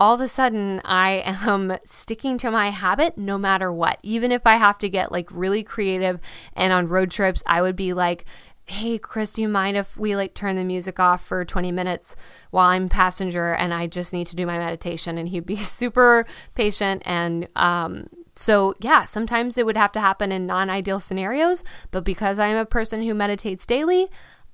all 0.00 0.14
of 0.14 0.20
a 0.20 0.28
sudden 0.28 0.80
I 0.84 1.22
am 1.24 1.76
sticking 1.84 2.38
to 2.38 2.50
my 2.50 2.70
habit 2.70 3.18
no 3.18 3.36
matter 3.36 3.72
what. 3.72 3.98
Even 4.02 4.30
if 4.30 4.46
I 4.46 4.56
have 4.56 4.78
to 4.78 4.88
get 4.88 5.10
like 5.10 5.28
really 5.32 5.62
creative 5.62 6.20
and 6.54 6.72
on 6.72 6.88
road 6.88 7.10
trips, 7.10 7.42
I 7.46 7.62
would 7.62 7.76
be 7.76 7.92
like, 7.92 8.24
hey 8.70 8.98
chris 8.98 9.32
do 9.32 9.40
you 9.40 9.48
mind 9.48 9.78
if 9.78 9.96
we 9.96 10.14
like 10.14 10.34
turn 10.34 10.54
the 10.54 10.62
music 10.62 11.00
off 11.00 11.24
for 11.24 11.42
20 11.42 11.72
minutes 11.72 12.14
while 12.50 12.68
i'm 12.68 12.86
passenger 12.86 13.54
and 13.54 13.72
i 13.72 13.86
just 13.86 14.12
need 14.12 14.26
to 14.26 14.36
do 14.36 14.44
my 14.44 14.58
meditation 14.58 15.16
and 15.16 15.30
he'd 15.30 15.46
be 15.46 15.56
super 15.56 16.26
patient 16.54 17.02
and 17.06 17.48
um, 17.56 18.06
so 18.36 18.74
yeah 18.80 19.06
sometimes 19.06 19.56
it 19.56 19.64
would 19.64 19.78
have 19.78 19.90
to 19.90 20.00
happen 20.00 20.30
in 20.30 20.44
non-ideal 20.44 21.00
scenarios 21.00 21.64
but 21.90 22.04
because 22.04 22.38
i 22.38 22.46
am 22.46 22.58
a 22.58 22.66
person 22.66 23.02
who 23.02 23.14
meditates 23.14 23.64
daily 23.64 24.06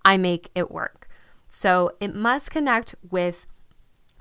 i 0.04 0.16
make 0.16 0.48
it 0.54 0.70
work 0.70 1.08
so 1.48 1.90
it 1.98 2.14
must 2.14 2.52
connect 2.52 2.94
with 3.10 3.48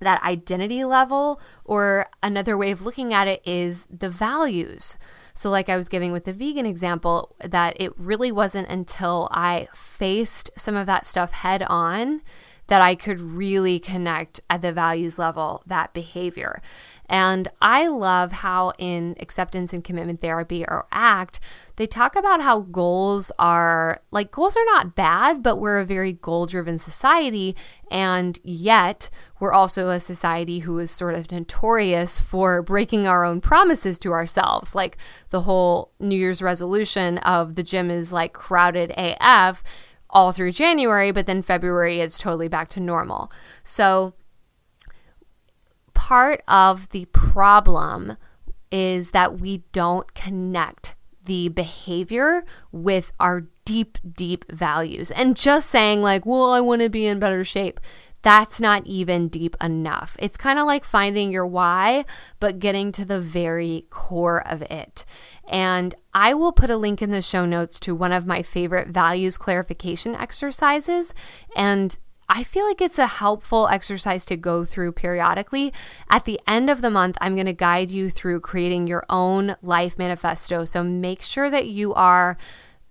that 0.03 0.23
identity 0.23 0.83
level, 0.83 1.41
or 1.65 2.07
another 2.21 2.57
way 2.57 2.71
of 2.71 2.81
looking 2.81 3.13
at 3.13 3.27
it 3.27 3.41
is 3.45 3.87
the 3.89 4.09
values. 4.09 4.97
So, 5.33 5.49
like 5.49 5.69
I 5.69 5.77
was 5.77 5.89
giving 5.89 6.11
with 6.11 6.25
the 6.25 6.33
vegan 6.33 6.65
example, 6.65 7.35
that 7.43 7.75
it 7.79 7.97
really 7.97 8.31
wasn't 8.31 8.69
until 8.69 9.29
I 9.31 9.67
faced 9.73 10.51
some 10.55 10.75
of 10.75 10.85
that 10.85 11.07
stuff 11.07 11.31
head 11.31 11.63
on 11.63 12.21
that 12.67 12.81
I 12.81 12.95
could 12.95 13.19
really 13.19 13.79
connect 13.79 14.41
at 14.49 14.61
the 14.61 14.71
values 14.71 15.19
level 15.19 15.63
that 15.65 15.93
behavior. 15.93 16.61
And 17.09 17.49
I 17.61 17.87
love 17.87 18.31
how 18.31 18.71
in 18.79 19.15
acceptance 19.19 19.73
and 19.73 19.83
commitment 19.83 20.21
therapy 20.21 20.65
or 20.65 20.87
ACT, 20.91 21.39
they 21.75 21.85
talk 21.85 22.15
about 22.15 22.41
how 22.41 22.61
goals 22.61 23.31
are 23.37 24.01
like 24.11 24.31
goals 24.31 24.55
are 24.55 24.65
not 24.65 24.95
bad, 24.95 25.43
but 25.43 25.57
we're 25.57 25.79
a 25.79 25.85
very 25.85 26.13
goal 26.13 26.45
driven 26.45 26.77
society. 26.77 27.55
And 27.91 28.39
yet, 28.43 29.09
we're 29.39 29.51
also 29.51 29.89
a 29.89 29.99
society 29.99 30.59
who 30.59 30.79
is 30.79 30.91
sort 30.91 31.15
of 31.15 31.31
notorious 31.31 32.19
for 32.19 32.61
breaking 32.61 33.05
our 33.05 33.25
own 33.25 33.41
promises 33.41 33.99
to 33.99 34.11
ourselves. 34.13 34.73
Like 34.73 34.97
the 35.29 35.41
whole 35.41 35.91
New 35.99 36.17
Year's 36.17 36.41
resolution 36.41 37.17
of 37.19 37.55
the 37.55 37.63
gym 37.63 37.91
is 37.91 38.13
like 38.13 38.33
crowded 38.33 38.93
AF 38.95 39.63
all 40.13 40.31
through 40.31 40.51
January, 40.51 41.11
but 41.11 41.25
then 41.25 41.41
February 41.41 41.99
is 41.99 42.17
totally 42.17 42.47
back 42.47 42.69
to 42.69 42.79
normal. 42.79 43.31
So, 43.63 44.13
part 45.93 46.41
of 46.47 46.89
the 46.89 47.05
problem 47.05 48.17
is 48.71 49.11
that 49.11 49.39
we 49.39 49.59
don't 49.71 50.13
connect 50.13 50.95
the 51.25 51.49
behavior 51.49 52.43
with 52.71 53.11
our 53.19 53.47
deep, 53.65 53.97
deep 54.11 54.49
values. 54.51 55.11
And 55.11 55.35
just 55.35 55.69
saying, 55.69 56.01
like, 56.01 56.25
well, 56.25 56.51
I 56.51 56.59
want 56.59 56.81
to 56.81 56.89
be 56.89 57.05
in 57.05 57.19
better 57.19 57.43
shape, 57.45 57.79
that's 58.23 58.59
not 58.59 58.87
even 58.87 59.27
deep 59.27 59.55
enough. 59.61 60.15
It's 60.17 60.37
kind 60.37 60.57
of 60.57 60.65
like 60.65 60.85
finding 60.85 61.31
your 61.31 61.45
why, 61.45 62.05
but 62.39 62.59
getting 62.59 62.91
to 62.93 63.05
the 63.05 63.19
very 63.19 63.85
core 63.89 64.45
of 64.47 64.61
it. 64.63 65.05
And 65.49 65.93
I 66.13 66.33
will 66.33 66.53
put 66.53 66.69
a 66.69 66.77
link 66.77 67.01
in 67.01 67.11
the 67.11 67.21
show 67.21 67.45
notes 67.45 67.79
to 67.81 67.93
one 67.93 68.13
of 68.13 68.25
my 68.25 68.41
favorite 68.41 68.87
values 68.87 69.37
clarification 69.37 70.15
exercises. 70.15 71.13
And 71.55 71.97
I 72.29 72.43
feel 72.43 72.65
like 72.65 72.81
it's 72.81 72.97
a 72.97 73.07
helpful 73.07 73.67
exercise 73.67 74.25
to 74.25 74.37
go 74.37 74.63
through 74.63 74.93
periodically. 74.93 75.73
At 76.09 76.23
the 76.23 76.39
end 76.47 76.69
of 76.69 76.81
the 76.81 76.89
month, 76.89 77.17
I'm 77.19 77.35
going 77.35 77.45
to 77.47 77.53
guide 77.53 77.91
you 77.91 78.09
through 78.09 78.39
creating 78.39 78.87
your 78.87 79.05
own 79.09 79.57
life 79.61 79.97
manifesto. 79.97 80.63
So 80.63 80.83
make 80.83 81.21
sure 81.21 81.49
that 81.49 81.67
you 81.67 81.93
are 81.93 82.37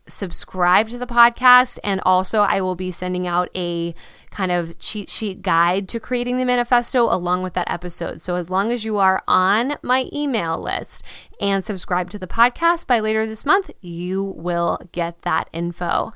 subscribed 0.06 0.90
to 0.90 0.98
the 0.98 1.06
podcast. 1.06 1.78
And 1.84 2.00
also, 2.04 2.40
I 2.40 2.60
will 2.60 2.74
be 2.74 2.90
sending 2.90 3.26
out 3.26 3.48
a 3.54 3.94
kind 4.30 4.50
of 4.50 4.78
cheat 4.78 5.10
sheet 5.10 5.42
guide 5.42 5.88
to 5.90 6.00
creating 6.00 6.38
the 6.38 6.44
manifesto 6.44 7.04
along 7.04 7.42
with 7.42 7.54
that 7.54 7.70
episode. 7.70 8.22
So, 8.22 8.36
as 8.36 8.50
long 8.50 8.72
as 8.72 8.84
you 8.84 8.98
are 8.98 9.22
on 9.28 9.76
my 9.82 10.08
email 10.12 10.60
list 10.60 11.02
and 11.40 11.64
subscribe 11.64 12.10
to 12.10 12.18
the 12.18 12.26
podcast 12.26 12.86
by 12.86 13.00
later 13.00 13.26
this 13.26 13.46
month, 13.46 13.70
you 13.80 14.22
will 14.22 14.78
get 14.92 15.22
that 15.22 15.48
info. 15.52 16.12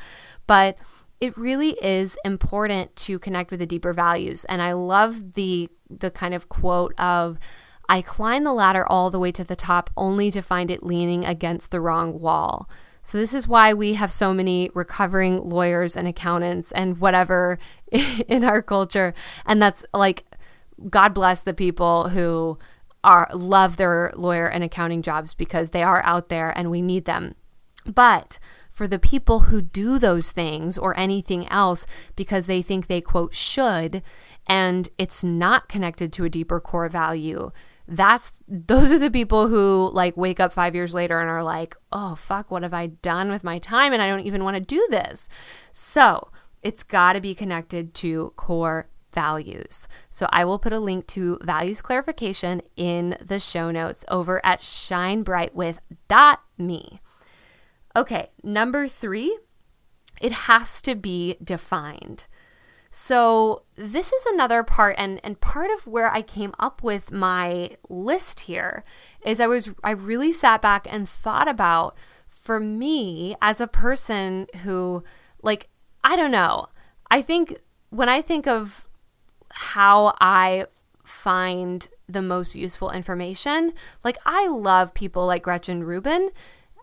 But 0.47 0.77
it 1.21 1.37
really 1.37 1.71
is 1.83 2.19
important 2.25 2.95
to 2.97 3.19
connect 3.19 3.51
with 3.51 3.61
the 3.61 3.67
deeper 3.67 3.93
values. 3.93 4.45
And 4.45 4.61
I 4.61 4.73
love 4.73 5.35
the 5.35 5.69
the 5.89 6.11
kind 6.11 6.35
of 6.35 6.49
quote 6.49 6.99
of 6.99 7.39
I 7.89 8.03
climb 8.03 8.45
the 8.45 8.53
ladder 8.53 8.85
all 8.87 9.11
the 9.11 9.21
way 9.21 9.31
to 9.33 9.45
the 9.45 9.57
top 9.57 9.91
only 9.97 10.31
to 10.33 10.43
find 10.43 10.71
it 10.71 10.83
leaning 10.83 11.25
against 11.25 11.71
the 11.71 11.81
wrong 11.81 12.21
wall. 12.21 12.69
So 13.07 13.19
this 13.19 13.35
is 13.35 13.47
why 13.47 13.73
we 13.73 13.95
have 13.95 14.13
so 14.13 14.35
many 14.35 14.69
recovering 14.75 15.39
lawyers 15.39 15.97
and 15.97 16.09
accountants 16.09 16.73
and 16.73 16.99
whatever 16.99 17.57
in 17.93 18.43
our 18.43 18.63
culture. 18.63 19.15
And 19.47 19.63
that's 19.63 19.85
like 19.95 20.25
God 20.91 21.15
bless 21.15 21.41
the 21.41 21.55
people 21.55 22.09
who 22.09 22.59
are 23.05 23.29
love 23.33 23.77
their 23.77 24.11
lawyer 24.17 24.49
and 24.49 24.65
accounting 24.65 25.03
jobs 25.03 25.35
because 25.35 25.71
they 25.71 25.85
are 25.85 26.03
out 26.05 26.31
there 26.31 26.53
and 26.59 26.69
we 26.69 26.83
need 26.83 27.05
them. 27.05 27.37
But 27.87 28.41
for 28.73 28.89
the 28.89 28.99
people 28.99 29.39
who 29.39 29.63
do 29.63 30.01
those 30.01 30.33
things 30.33 30.77
or 30.77 30.99
anything 30.99 31.47
else 31.47 31.87
because 32.17 32.47
they 32.47 32.61
think 32.61 32.89
they 32.89 33.01
quote 33.01 33.37
should 33.37 34.03
and 34.49 34.89
it's 34.99 35.23
not 35.23 35.69
connected 35.69 36.13
to 36.15 36.25
a 36.25 36.29
deeper 36.29 36.59
core 36.59 36.89
value, 36.89 37.53
that's 37.89 38.33
those 38.49 38.93
are 38.93 38.99
the 38.99 39.11
people 39.11 39.49
who 39.49 39.91
like 39.93 40.17
wake 40.17 40.41
up 40.41 40.53
5 40.53 40.75
years 40.75 40.95
later 40.95 41.21
and 41.21 41.31
are 41.31 41.43
like, 41.43 41.77
"Oh 41.93 42.15
fuck, 42.17 42.51
what 42.51 42.63
have 42.63 42.75
I 42.75 42.89
done 42.89 43.31
with 43.31 43.45
my 43.45 43.59
time 43.59 43.93
and 43.93 44.03
I 44.03 44.09
don't 44.09 44.27
even 44.27 44.45
want 44.45 44.57
to 44.57 44.63
do 44.63 44.87
this." 44.91 45.29
So, 45.73 46.31
it's 46.63 46.83
got 46.83 47.13
to 47.13 47.21
be 47.21 47.35
connected 47.35 47.93
to 47.95 48.33
core 48.37 48.89
values. 49.13 49.89
So 50.11 50.27
I 50.31 50.45
will 50.45 50.59
put 50.59 50.73
a 50.73 50.79
link 50.79 51.07
to 51.09 51.39
values 51.43 51.81
clarification 51.81 52.63
in 52.77 53.17
the 53.25 53.41
show 53.41 53.71
notes 53.71 54.05
over 54.09 54.45
at 54.45 54.61
shinebrightwith.me. 54.61 57.01
Okay, 57.97 58.31
number 58.43 58.89
three, 58.89 59.39
it 60.21 60.33
has 60.33 60.83
to 60.83 60.95
be 60.95 61.37
defined. 61.43 62.27
So 62.99 63.65
this 63.75 64.11
is 64.11 64.25
another 64.25 64.63
part 64.63 64.95
and 64.97 65.21
and 65.23 65.39
part 65.39 65.71
of 65.71 65.87
where 65.87 66.11
I 66.11 66.23
came 66.23 66.55
up 66.59 66.83
with 66.83 67.13
my 67.13 67.77
list 67.91 68.41
here 68.41 68.85
is 69.23 69.39
I 69.39 69.47
was 69.47 69.71
I 69.85 69.91
really 69.91 70.33
sat 70.33 70.63
back 70.63 70.89
and 70.91 71.07
thought 71.07 71.47
about 71.47 71.95
for 72.27 72.59
me 72.59 73.37
as 73.43 73.61
a 73.61 73.67
person 73.67 74.47
who 74.63 75.05
like 75.43 75.69
I 76.03 76.17
don't 76.17 76.31
know. 76.31 76.69
I 77.11 77.21
think 77.21 77.59
when 77.91 78.09
I 78.09 78.23
think 78.23 78.47
of 78.47 78.89
how 79.51 80.17
I 80.19 80.65
find 81.05 81.87
the 82.09 82.23
most 82.23 82.55
useful 82.55 82.91
information, 82.91 83.75
like 84.05 84.17
I 84.25 84.49
love 84.49 84.95
people 84.95 85.27
like 85.27 85.43
Gretchen 85.43 85.85
Rubin 85.85 86.31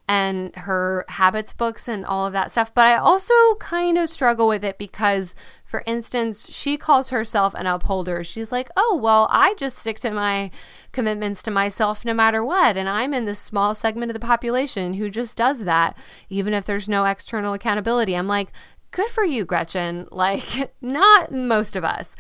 and 0.08 0.54
her 0.56 1.06
habits 1.08 1.54
books 1.54 1.88
and 1.88 2.06
all 2.06 2.26
of 2.28 2.34
that 2.34 2.52
stuff. 2.52 2.74
But 2.74 2.88
I 2.88 2.98
also 2.98 3.34
kind 3.60 3.98
of 3.98 4.10
struggle 4.10 4.48
with 4.48 4.64
it 4.64 4.78
because, 4.78 5.34
for 5.64 5.84
instance, 5.86 6.52
she 6.52 6.78
calls 6.78 7.10
herself 7.10 7.54
an 7.54 7.68
upholder. 7.68 8.24
She's 8.24 8.52
like, 8.52 8.70
oh, 8.76 9.00
well, 9.02 9.28
I 9.32 9.54
just 9.56 9.78
stick 9.78 10.00
to 10.00 10.12
my 10.12 10.52
commitments 10.92 11.42
to 11.44 11.52
myself 11.52 12.04
no 12.04 12.14
matter 12.14 12.44
what. 12.44 12.76
And 12.76 12.90
I'm 12.90 13.14
in 13.14 13.26
this 13.26 13.40
small 13.40 13.74
segment 13.74 14.12
of 14.12 14.14
the 14.14 14.20
population 14.20 14.96
who 14.96 15.10
just 15.10 15.38
does 15.38 15.64
that, 15.64 15.98
even 16.30 16.54
if 16.54 16.66
there's 16.66 16.90
no 16.90 17.06
external 17.06 17.54
accountability. 17.54 18.16
I'm 18.16 18.28
like, 18.28 18.52
good 18.92 19.10
for 19.10 19.24
you, 19.24 19.46
Gretchen. 19.46 20.08
Like, 20.12 20.74
not 20.82 21.32
most 21.32 21.76
of 21.76 21.84
us. 21.84 22.16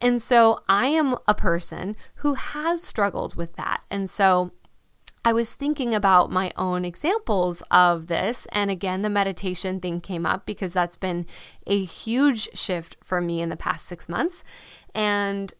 And 0.00 0.22
so 0.22 0.60
I 0.68 0.86
am 0.86 1.16
a 1.28 1.34
person 1.34 1.96
who 2.16 2.34
has 2.34 2.82
struggled 2.82 3.34
with 3.34 3.56
that. 3.56 3.82
And 3.90 4.08
so 4.08 4.52
I 5.24 5.32
was 5.32 5.52
thinking 5.52 5.94
about 5.94 6.30
my 6.30 6.50
own 6.56 6.84
examples 6.84 7.62
of 7.70 8.06
this. 8.06 8.46
And 8.52 8.70
again, 8.70 9.02
the 9.02 9.10
meditation 9.10 9.80
thing 9.80 10.00
came 10.00 10.24
up 10.24 10.46
because 10.46 10.72
that's 10.72 10.96
been 10.96 11.26
a 11.66 11.84
huge 11.84 12.48
shift 12.56 12.96
for 13.02 13.20
me 13.20 13.42
in 13.42 13.50
the 13.50 13.56
past 13.56 13.86
six 13.86 14.08
months. 14.08 14.42
And 14.94 15.52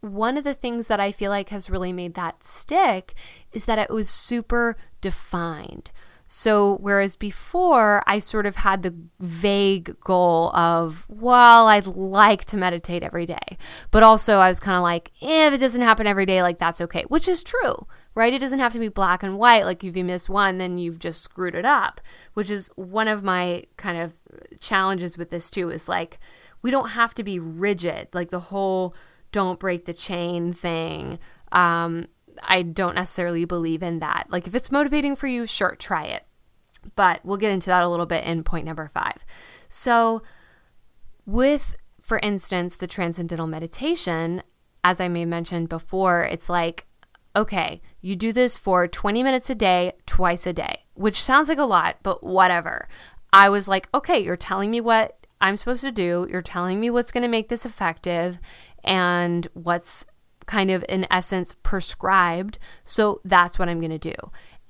one 0.00 0.36
of 0.36 0.42
the 0.42 0.54
things 0.54 0.88
that 0.88 0.98
I 0.98 1.12
feel 1.12 1.30
like 1.30 1.50
has 1.50 1.70
really 1.70 1.92
made 1.92 2.14
that 2.14 2.42
stick 2.42 3.14
is 3.52 3.66
that 3.66 3.78
it 3.78 3.90
was 3.90 4.10
super 4.10 4.76
defined. 5.00 5.92
So, 6.26 6.78
whereas 6.80 7.14
before 7.14 8.02
I 8.06 8.18
sort 8.18 8.46
of 8.46 8.56
had 8.56 8.82
the 8.82 8.94
vague 9.20 10.00
goal 10.00 10.50
of, 10.56 11.04
well, 11.10 11.68
I'd 11.68 11.86
like 11.86 12.46
to 12.46 12.56
meditate 12.56 13.02
every 13.02 13.26
day, 13.26 13.58
but 13.90 14.02
also 14.02 14.38
I 14.38 14.48
was 14.48 14.58
kind 14.58 14.76
of 14.78 14.82
like, 14.82 15.12
eh, 15.20 15.48
if 15.48 15.52
it 15.52 15.58
doesn't 15.58 15.82
happen 15.82 16.06
every 16.06 16.24
day, 16.24 16.42
like 16.42 16.56
that's 16.56 16.80
okay, 16.80 17.04
which 17.08 17.28
is 17.28 17.42
true, 17.42 17.86
right? 18.14 18.32
It 18.32 18.40
doesn't 18.40 18.58
have 18.58 18.72
to 18.72 18.78
be 18.78 18.88
black 18.88 19.22
and 19.22 19.38
white. 19.38 19.64
Like 19.64 19.82
if 19.84 19.96
you 19.96 20.04
miss 20.04 20.28
one, 20.28 20.58
then 20.58 20.78
you've 20.78 20.98
just 20.98 21.22
screwed 21.22 21.54
it 21.54 21.64
up, 21.64 22.00
which 22.34 22.50
is 22.50 22.70
one 22.76 23.08
of 23.08 23.22
my 23.22 23.64
kind 23.76 23.98
of 23.98 24.12
challenges 24.60 25.16
with 25.16 25.30
this 25.30 25.50
too, 25.50 25.70
is 25.70 25.88
like, 25.88 26.18
we 26.62 26.70
don't 26.70 26.90
have 26.90 27.14
to 27.14 27.24
be 27.24 27.38
rigid, 27.38 28.08
like 28.12 28.30
the 28.30 28.40
whole 28.40 28.94
don't 29.32 29.58
break 29.58 29.86
the 29.86 29.94
chain 29.94 30.52
thing. 30.52 31.18
Um, 31.50 32.06
I 32.42 32.62
don't 32.62 32.94
necessarily 32.94 33.44
believe 33.44 33.82
in 33.82 33.98
that. 33.98 34.26
Like, 34.28 34.46
if 34.46 34.54
it's 34.54 34.70
motivating 34.70 35.16
for 35.16 35.26
you, 35.26 35.46
sure, 35.46 35.74
try 35.76 36.04
it. 36.04 36.24
But 36.96 37.20
we'll 37.24 37.36
get 37.36 37.52
into 37.52 37.66
that 37.66 37.84
a 37.84 37.88
little 37.88 38.06
bit 38.06 38.24
in 38.24 38.44
point 38.44 38.66
number 38.66 38.88
five. 38.88 39.24
So, 39.68 40.22
with, 41.26 41.76
for 42.00 42.18
instance, 42.22 42.76
the 42.76 42.86
transcendental 42.86 43.46
meditation, 43.46 44.42
as 44.84 45.00
I 45.00 45.08
may 45.08 45.24
mentioned 45.24 45.68
before, 45.68 46.24
it's 46.24 46.48
like, 46.48 46.86
okay, 47.34 47.80
you 48.00 48.16
do 48.16 48.32
this 48.32 48.56
for 48.56 48.86
20 48.88 49.22
minutes 49.22 49.50
a 49.50 49.54
day, 49.54 49.92
twice 50.06 50.46
a 50.46 50.52
day, 50.52 50.84
which 50.94 51.20
sounds 51.20 51.48
like 51.48 51.58
a 51.58 51.64
lot, 51.64 51.96
but 52.02 52.22
whatever. 52.22 52.88
I 53.32 53.48
was 53.48 53.68
like, 53.68 53.88
okay, 53.94 54.18
you're 54.18 54.36
telling 54.36 54.70
me 54.70 54.80
what 54.80 55.26
I'm 55.40 55.56
supposed 55.56 55.82
to 55.82 55.92
do. 55.92 56.26
You're 56.30 56.42
telling 56.42 56.78
me 56.78 56.90
what's 56.90 57.12
going 57.12 57.22
to 57.22 57.28
make 57.28 57.48
this 57.48 57.66
effective 57.66 58.38
and 58.84 59.46
what's 59.54 60.06
kind 60.46 60.70
of 60.70 60.84
in 60.88 61.06
essence 61.10 61.54
prescribed. 61.62 62.58
So 62.84 63.20
that's 63.24 63.58
what 63.58 63.68
I'm 63.68 63.80
going 63.80 63.90
to 63.90 63.98
do. 63.98 64.14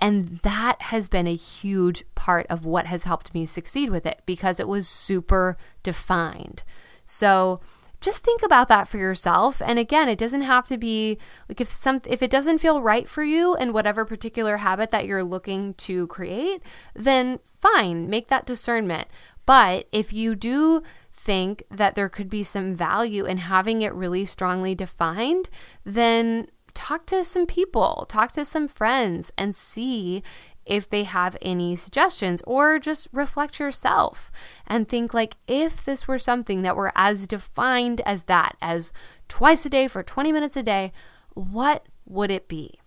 And 0.01 0.39
that 0.39 0.83
has 0.83 1.09
been 1.09 1.27
a 1.27 1.35
huge 1.35 2.05
part 2.15 2.47
of 2.49 2.67
what 2.67 2.87
has 2.87 3.05
helped 3.05 3.35
me 3.35 3.47
succeed 3.47 3.91
with 3.91 4.05
it 4.05 4.23
because 4.27 4.59
it 4.59 4.67
was 4.67 4.89
super 4.89 5.57
defined. 5.83 6.65
So 7.05 7.61
just 8.03 8.19
think 8.19 8.43
about 8.43 8.69
that 8.69 8.89
for 8.89 8.99
yourself. 8.99 9.63
And 9.65 9.79
again 9.79 10.09
it 10.09 10.19
doesn't 10.19 10.43
have 10.43 10.67
to 10.67 10.79
be 10.79 11.19
like 11.49 11.61
if 11.61 11.71
some 11.71 12.01
if 12.07 12.23
it 12.23 12.31
doesn't 12.31 12.59
feel 12.59 12.83
right 12.83 13.09
for 13.09 13.23
you 13.23 13.57
in 13.57 13.73
whatever 13.73 14.05
particular 14.05 14.59
habit 14.59 14.91
that 14.91 15.07
you're 15.07 15.25
looking 15.25 15.75
to 15.75 16.07
create 16.09 16.63
then 16.95 17.39
fine 17.61 18.11
make 18.11 18.29
that 18.29 18.47
discernment. 18.47 19.09
But 19.47 19.89
if 19.93 20.13
you 20.13 20.35
do 20.35 20.83
think 21.13 21.63
that 21.71 21.95
there 21.95 22.09
could 22.09 22.29
be 22.29 22.43
some 22.43 22.75
value 22.75 23.25
in 23.25 23.39
having 23.39 23.83
it 23.83 23.95
really 23.95 24.25
strongly 24.25 24.75
defined, 24.75 25.51
then 25.85 26.49
talk 26.75 27.07
to 27.07 27.23
some 27.23 27.47
people, 27.47 28.07
talk 28.09 28.33
to 28.33 28.45
some 28.45 28.67
friends, 28.67 29.31
and 29.37 29.55
see 29.55 30.23
if 30.65 30.89
they 30.89 31.05
have 31.05 31.37
any 31.43 31.75
suggestions 31.77 32.43
or 32.47 32.79
just 32.79 33.09
reflect 33.13 33.59
yourself 33.59 34.31
and 34.67 34.89
think 34.89 35.13
like 35.13 35.37
if 35.47 35.85
this 35.85 36.07
were 36.07 36.19
something 36.19 36.63
that 36.63 36.77
were 36.77 36.93
as 36.95 37.27
defined 37.27 38.01
as 38.07 38.25
that 38.25 38.57
as 38.61 38.93
twice 39.29 39.67
a 39.67 39.71
day 39.71 39.89
for 39.89 40.03
20 40.03 40.33
minutes 40.33 40.57
a 40.57 40.63
day 40.63 40.93
what 41.35 41.87
would 42.07 42.31
it 42.31 42.49
be 42.49 42.79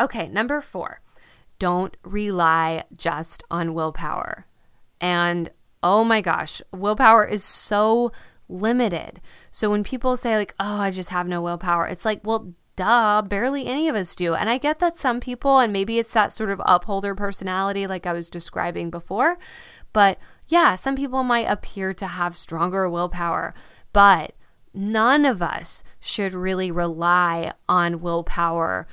okay 0.00 0.28
number 0.28 0.60
4 0.60 1.00
don't 1.58 1.96
rely 2.04 2.84
just 2.96 3.42
on 3.50 3.74
willpower 3.74 4.46
and 5.00 5.50
oh 5.82 6.04
my 6.04 6.20
gosh, 6.20 6.62
willpower 6.72 7.24
is 7.24 7.44
so 7.44 8.12
limited. 8.48 9.20
So 9.50 9.70
when 9.70 9.84
people 9.84 10.16
say, 10.16 10.36
like, 10.36 10.54
oh, 10.58 10.80
I 10.80 10.90
just 10.90 11.10
have 11.10 11.28
no 11.28 11.42
willpower, 11.42 11.86
it's 11.86 12.04
like, 12.04 12.20
well, 12.24 12.52
duh, 12.78 13.22
barely 13.22 13.66
any 13.66 13.88
of 13.88 13.96
us 13.96 14.14
do. 14.14 14.34
And 14.34 14.48
I 14.48 14.56
get 14.56 14.78
that 14.78 14.96
some 14.96 15.18
people, 15.18 15.58
and 15.58 15.72
maybe 15.72 15.98
it's 15.98 16.12
that 16.12 16.32
sort 16.32 16.48
of 16.48 16.62
upholder 16.64 17.12
personality, 17.12 17.88
like 17.88 18.06
I 18.06 18.12
was 18.12 18.30
describing 18.30 18.88
before, 18.88 19.36
but 19.92 20.16
yeah, 20.46 20.76
some 20.76 20.94
people 20.94 21.24
might 21.24 21.50
appear 21.50 21.92
to 21.94 22.06
have 22.06 22.36
stronger 22.36 22.88
willpower, 22.88 23.52
but 23.92 24.34
none 24.72 25.24
of 25.24 25.42
us 25.42 25.82
should 25.98 26.32
really 26.32 26.70
rely 26.70 27.52
on 27.68 28.00
willpower 28.00 28.86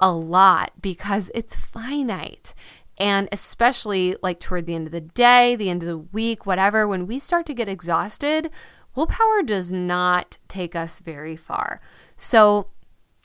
a 0.00 0.12
lot 0.12 0.72
because 0.80 1.28
it's 1.34 1.56
finite. 1.56 2.54
And 2.98 3.28
especially 3.32 4.14
like 4.22 4.38
toward 4.38 4.66
the 4.66 4.76
end 4.76 4.86
of 4.86 4.92
the 4.92 5.00
day, 5.00 5.56
the 5.56 5.68
end 5.68 5.82
of 5.82 5.88
the 5.88 5.98
week, 5.98 6.46
whatever, 6.46 6.86
when 6.86 7.08
we 7.08 7.18
start 7.18 7.46
to 7.46 7.54
get 7.54 7.68
exhausted, 7.68 8.50
willpower 8.94 9.42
does 9.42 9.72
not 9.72 10.38
take 10.46 10.76
us 10.76 11.00
very 11.00 11.34
far. 11.34 11.80
So 12.16 12.68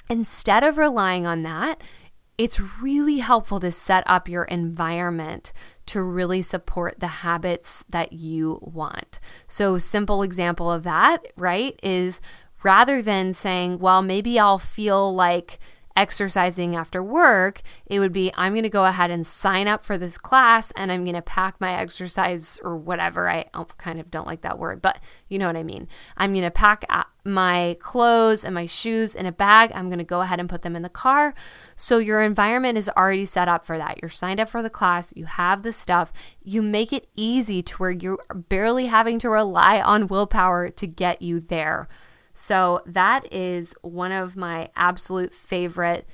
instead 0.10 0.64
of 0.64 0.78
relying 0.78 1.26
on 1.26 1.44
that, 1.44 1.82
it's 2.38 2.60
really 2.82 3.18
helpful 3.18 3.60
to 3.60 3.72
set 3.72 4.04
up 4.06 4.30
your 4.30 4.44
environment 4.44 5.54
to 5.88 6.04
really 6.04 6.42
support 6.42 7.00
the 7.00 7.08
habits 7.08 7.84
that 7.90 8.14
you 8.14 8.60
want. 8.62 9.20
So, 9.48 9.78
simple 9.78 10.22
example 10.22 10.72
of 10.72 10.84
that, 10.84 11.26
right, 11.36 11.80
is 11.82 12.22
rather 12.64 13.02
than 13.02 13.34
saying, 13.34 13.80
well, 13.80 14.02
maybe 14.02 14.38
I'll 14.38 14.60
feel 14.60 15.14
like 15.14 15.58
exercising 15.98 16.76
after 16.76 17.02
work, 17.02 17.62
it 17.88 18.00
would 18.00 18.14
be 18.14 18.32
I'm 18.38 18.54
going 18.54 18.64
to 18.64 18.70
go 18.70 18.86
ahead 18.86 19.10
and 19.10 19.26
sign 19.26 19.68
up 19.68 19.84
for 19.84 19.98
this 19.98 20.18
class 20.18 20.72
and 20.78 20.92
I'm 20.92 21.04
going 21.04 21.16
to 21.16 21.22
pack 21.24 21.60
my 21.60 21.74
exercise 21.74 22.60
or 22.64 22.78
whatever. 22.78 23.28
I 23.28 23.46
oh, 23.56 23.66
kind 23.78 24.00
of 24.00 24.12
don't 24.12 24.28
like 24.28 24.42
that 24.42 24.60
word, 24.60 24.82
but 24.82 25.00
you 25.28 25.40
know 25.40 25.48
what 25.48 25.58
I 25.58 25.64
mean. 25.64 25.88
I'm 26.16 26.34
going 26.34 26.46
to 26.46 26.52
pack 26.52 26.86
my 27.26 27.76
clothes 27.80 28.46
and 28.46 28.54
my 28.54 28.68
shoes 28.68 29.16
in 29.16 29.26
a 29.26 29.32
bag. 29.32 29.72
I'm 29.74 29.90
going 29.90 29.98
to 29.98 30.06
go 30.06 30.22
ahead 30.22 30.40
and 30.40 30.48
put 30.48 30.62
them 30.62 30.76
in 30.76 30.84
the 30.84 30.90
car. 30.90 31.34
So 31.76 31.98
your 31.98 32.22
environment 32.22 32.78
is 32.78 32.90
already 32.90 33.26
set 33.26 33.48
up 33.48 33.66
for 33.66 33.78
that. 33.80 34.00
You're 34.02 34.10
signed 34.10 34.40
up 34.40 34.50
for 34.50 34.62
the 34.62 34.70
class, 34.70 35.12
you 35.16 35.26
have 35.26 35.64
the 35.64 35.74
stuff, 35.74 36.14
you 36.44 36.62
make 36.62 36.94
it 36.94 37.10
easy 37.16 37.64
to 37.64 37.76
where 37.78 37.92
you're 37.92 38.24
barely 38.34 38.86
having 38.86 39.18
to 39.20 39.30
rely 39.30 39.82
on 39.82 40.08
willpower 40.08 40.70
to 40.70 40.88
get 40.88 41.24
you 41.24 41.40
there. 41.40 41.90
So 42.40 42.82
that 42.86 43.34
is 43.34 43.74
one 43.82 44.12
of 44.12 44.38
my 44.38 44.70
absolute 44.76 45.34
favorite 45.34 46.08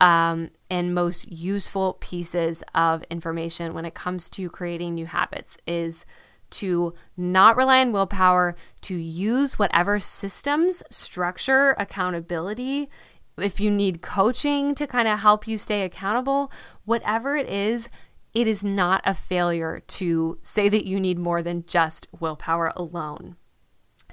um, 0.00 0.50
and 0.70 0.94
most 0.94 1.28
useful 1.32 1.94
pieces 1.94 2.62
of 2.76 3.02
information 3.10 3.74
when 3.74 3.84
it 3.84 3.92
comes 3.92 4.30
to 4.30 4.48
creating 4.48 4.94
new 4.94 5.06
habits 5.06 5.58
is 5.66 6.06
to 6.50 6.94
not 7.16 7.56
rely 7.56 7.80
on 7.80 7.90
willpower, 7.90 8.54
to 8.82 8.94
use 8.94 9.58
whatever 9.58 9.98
systems, 9.98 10.84
structure, 10.90 11.74
accountability. 11.76 12.88
If 13.36 13.58
you 13.58 13.68
need 13.68 14.00
coaching 14.00 14.76
to 14.76 14.86
kind 14.86 15.08
of 15.08 15.18
help 15.18 15.48
you 15.48 15.58
stay 15.58 15.82
accountable, 15.82 16.52
whatever 16.84 17.36
it 17.36 17.48
is, 17.48 17.88
it 18.32 18.46
is 18.46 18.62
not 18.64 19.02
a 19.04 19.12
failure 19.12 19.82
to 19.88 20.38
say 20.40 20.68
that 20.68 20.86
you 20.86 21.00
need 21.00 21.18
more 21.18 21.42
than 21.42 21.66
just 21.66 22.06
willpower 22.20 22.72
alone. 22.76 23.34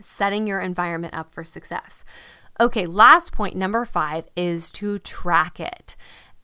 Setting 0.01 0.47
your 0.47 0.59
environment 0.59 1.13
up 1.15 1.33
for 1.33 1.43
success. 1.43 2.03
Okay, 2.59 2.85
last 2.85 3.31
point, 3.31 3.55
number 3.55 3.85
five, 3.85 4.25
is 4.35 4.69
to 4.71 4.99
track 4.99 5.59
it. 5.59 5.95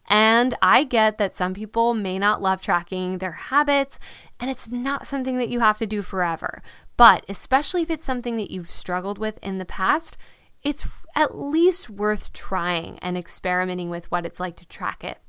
And 0.09 0.55
I 0.61 0.83
get 0.85 1.17
that 1.17 1.35
some 1.35 1.53
people 1.53 1.93
may 1.93 2.17
not 2.17 2.41
love 2.41 2.61
tracking 2.61 3.17
their 3.17 3.33
habits, 3.33 3.99
and 4.39 4.49
it's 4.49 4.69
not 4.69 5.05
something 5.05 5.37
that 5.37 5.49
you 5.49 5.59
have 5.59 5.77
to 5.79 5.85
do 5.85 6.01
forever. 6.01 6.61
But 6.95 7.25
especially 7.27 7.81
if 7.81 7.91
it's 7.91 8.05
something 8.05 8.37
that 8.37 8.49
you've 8.49 8.71
struggled 8.71 9.17
with 9.17 9.37
in 9.43 9.57
the 9.57 9.65
past, 9.65 10.17
it's 10.63 10.87
at 11.13 11.37
least 11.37 11.89
worth 11.89 12.31
trying 12.31 12.99
and 12.99 13.17
experimenting 13.17 13.89
with 13.89 14.09
what 14.09 14.25
it's 14.25 14.39
like 14.39 14.55
to 14.57 14.67
track 14.67 15.03
it. 15.03 15.19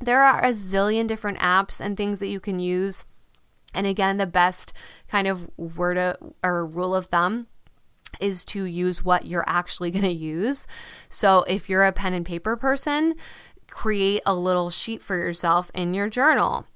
There 0.00 0.22
are 0.22 0.42
a 0.42 0.50
zillion 0.50 1.06
different 1.06 1.38
apps 1.38 1.80
and 1.80 1.96
things 1.96 2.18
that 2.20 2.28
you 2.28 2.40
can 2.40 2.60
use. 2.60 3.06
And 3.74 3.86
again, 3.86 4.16
the 4.16 4.26
best 4.26 4.72
kind 5.08 5.26
of 5.26 5.50
word 5.58 5.98
uh, 5.98 6.14
or 6.42 6.64
rule 6.66 6.94
of 6.94 7.06
thumb 7.06 7.48
is 8.20 8.44
to 8.46 8.64
use 8.64 9.04
what 9.04 9.26
you're 9.26 9.44
actually 9.46 9.90
going 9.90 10.04
to 10.04 10.10
use. 10.10 10.66
So 11.08 11.44
if 11.48 11.68
you're 11.68 11.84
a 11.84 11.92
pen 11.92 12.14
and 12.14 12.24
paper 12.26 12.56
person, 12.56 13.14
create 13.68 14.22
a 14.24 14.34
little 14.34 14.70
sheet 14.70 15.02
for 15.02 15.16
yourself 15.16 15.70
in 15.74 15.94
your 15.94 16.08
journal 16.08 16.66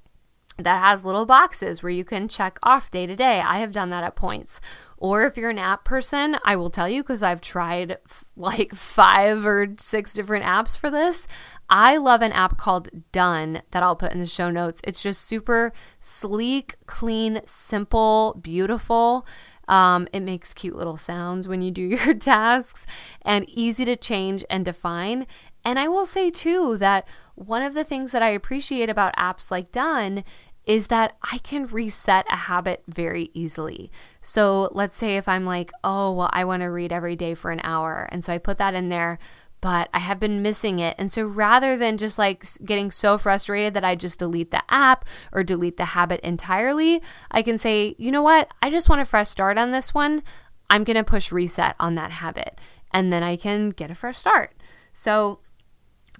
that 0.58 0.80
has 0.80 1.04
little 1.04 1.24
boxes 1.24 1.82
where 1.82 1.90
you 1.90 2.04
can 2.04 2.26
check 2.26 2.58
off 2.64 2.90
day 2.90 3.06
to 3.06 3.14
day. 3.14 3.40
I 3.40 3.60
have 3.60 3.70
done 3.70 3.90
that 3.90 4.02
at 4.02 4.16
points. 4.16 4.60
Or 4.96 5.24
if 5.24 5.36
you're 5.36 5.50
an 5.50 5.58
app 5.58 5.84
person, 5.84 6.36
I 6.44 6.56
will 6.56 6.70
tell 6.70 6.88
you 6.88 7.02
because 7.04 7.22
I've 7.22 7.40
tried 7.40 7.92
f- 7.92 8.24
like 8.36 8.74
five 8.74 9.46
or 9.46 9.68
six 9.78 10.12
different 10.12 10.44
apps 10.44 10.76
for 10.76 10.90
this. 10.90 11.28
I 11.70 11.96
love 11.98 12.22
an 12.22 12.32
app 12.32 12.58
called 12.58 12.88
Done 13.12 13.62
that 13.70 13.84
I'll 13.84 13.94
put 13.94 14.12
in 14.12 14.18
the 14.18 14.26
show 14.26 14.50
notes. 14.50 14.80
It's 14.82 15.00
just 15.00 15.22
super 15.22 15.72
sleek, 16.00 16.74
clean, 16.86 17.40
simple, 17.44 18.36
beautiful. 18.42 19.24
Um, 19.68 20.08
it 20.12 20.20
makes 20.20 20.54
cute 20.54 20.76
little 20.76 20.96
sounds 20.96 21.46
when 21.46 21.62
you 21.62 21.70
do 21.70 21.82
your 22.04 22.14
tasks 22.14 22.86
and 23.22 23.48
easy 23.48 23.84
to 23.84 23.96
change 23.96 24.44
and 24.50 24.64
define. 24.64 25.26
And 25.64 25.78
I 25.78 25.88
will 25.88 26.06
say 26.06 26.30
too 26.30 26.76
that 26.78 27.06
one 27.34 27.62
of 27.62 27.74
the 27.74 27.84
things 27.84 28.12
that 28.12 28.22
I 28.22 28.30
appreciate 28.30 28.90
about 28.90 29.14
apps 29.16 29.50
like 29.50 29.70
Done 29.70 30.24
is 30.64 30.88
that 30.88 31.16
I 31.32 31.38
can 31.38 31.66
reset 31.66 32.26
a 32.30 32.36
habit 32.36 32.82
very 32.88 33.30
easily. 33.32 33.90
So 34.20 34.68
let's 34.72 34.98
say 34.98 35.16
if 35.16 35.26
I'm 35.26 35.46
like, 35.46 35.72
oh, 35.82 36.12
well, 36.12 36.30
I 36.32 36.44
want 36.44 36.62
to 36.62 36.66
read 36.66 36.92
every 36.92 37.16
day 37.16 37.34
for 37.34 37.50
an 37.50 37.62
hour. 37.64 38.06
And 38.12 38.22
so 38.22 38.34
I 38.34 38.38
put 38.38 38.58
that 38.58 38.74
in 38.74 38.90
there, 38.90 39.18
but 39.60 39.88
I 39.92 39.98
have 39.98 40.20
been 40.20 40.42
missing 40.42 40.78
it. 40.78 40.94
And 40.98 41.10
so 41.10 41.26
rather 41.26 41.76
than 41.76 41.98
just 41.98 42.18
like 42.18 42.44
getting 42.64 42.90
so 42.90 43.18
frustrated 43.18 43.74
that 43.74 43.84
I 43.84 43.94
just 43.94 44.18
delete 44.18 44.50
the 44.50 44.62
app 44.68 45.04
or 45.32 45.42
delete 45.42 45.76
the 45.76 45.86
habit 45.86 46.20
entirely, 46.20 47.02
I 47.30 47.42
can 47.42 47.58
say, 47.58 47.94
you 47.98 48.12
know 48.12 48.22
what? 48.22 48.50
I 48.62 48.70
just 48.70 48.88
want 48.88 49.00
a 49.00 49.04
fresh 49.04 49.28
start 49.28 49.58
on 49.58 49.72
this 49.72 49.92
one. 49.92 50.22
I'm 50.70 50.84
going 50.84 50.96
to 50.96 51.04
push 51.04 51.32
reset 51.32 51.74
on 51.80 51.94
that 51.96 52.12
habit. 52.12 52.60
And 52.92 53.12
then 53.12 53.22
I 53.22 53.36
can 53.36 53.70
get 53.70 53.90
a 53.90 53.94
fresh 53.94 54.18
start. 54.18 54.54
So 54.92 55.40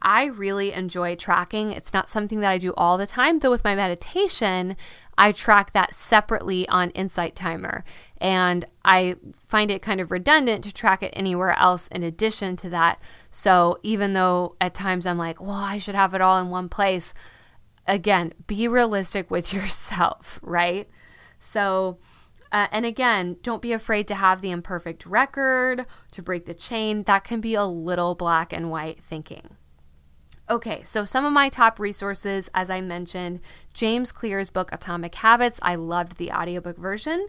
I 0.01 0.24
really 0.27 0.72
enjoy 0.72 1.16
tracking. 1.16 1.72
It's 1.72 1.92
not 1.92 2.09
something 2.09 2.40
that 2.40 2.53
I 2.53 2.59
do 2.59 2.72
all 2.77 2.98
the 2.98 3.07
time, 3.07 3.38
though, 3.38 3.51
with 3.51 3.64
my 3.64 3.74
meditation, 3.74 4.77
I 5.16 5.33
track 5.33 5.72
that 5.72 5.94
separately 5.94 6.68
on 6.68 6.90
Insight 6.90 7.35
Timer. 7.35 7.85
And 8.20 8.66
I 8.85 9.16
find 9.44 9.70
it 9.70 9.83
kind 9.83 10.00
of 10.00 10.11
redundant 10.11 10.64
to 10.64 10.72
track 10.72 11.02
it 11.02 11.12
anywhere 11.14 11.57
else 11.59 11.88
in 11.88 12.02
addition 12.02 12.57
to 12.57 12.68
that. 12.70 13.00
So 13.31 13.78
even 13.83 14.12
though 14.12 14.57
at 14.61 14.74
times 14.74 15.07
I'm 15.07 15.18
like, 15.18 15.40
well, 15.40 15.50
I 15.50 15.78
should 15.78 15.94
have 15.94 16.14
it 16.14 16.20
all 16.20 16.40
in 16.40 16.50
one 16.50 16.68
place, 16.68 17.14
again, 17.87 18.33
be 18.46 18.68
realistic 18.68 19.31
with 19.31 19.52
yourself, 19.52 20.38
right? 20.42 20.88
So, 21.40 21.98
uh, 22.50 22.66
and 22.72 22.85
again, 22.85 23.37
don't 23.42 23.62
be 23.62 23.72
afraid 23.72 24.09
to 24.09 24.14
have 24.14 24.40
the 24.40 24.50
imperfect 24.50 25.07
record, 25.07 25.87
to 26.12 26.22
break 26.22 26.46
the 26.46 26.54
chain. 26.54 27.04
That 27.04 27.24
can 27.24 27.40
be 27.40 27.54
a 27.54 27.64
little 27.64 28.14
black 28.14 28.52
and 28.52 28.70
white 28.70 29.00
thinking. 29.00 29.57
Okay, 30.50 30.83
so 30.83 31.04
some 31.04 31.26
of 31.26 31.33
my 31.33 31.50
top 31.50 31.78
resources, 31.78 32.48
as 32.54 32.70
I 32.70 32.81
mentioned, 32.81 33.40
James 33.74 34.11
Clear's 34.11 34.48
book 34.48 34.70
Atomic 34.72 35.14
Habits. 35.16 35.61
I 35.62 35.74
loved 35.74 36.16
the 36.16 36.33
audiobook 36.33 36.78
version. 36.78 37.28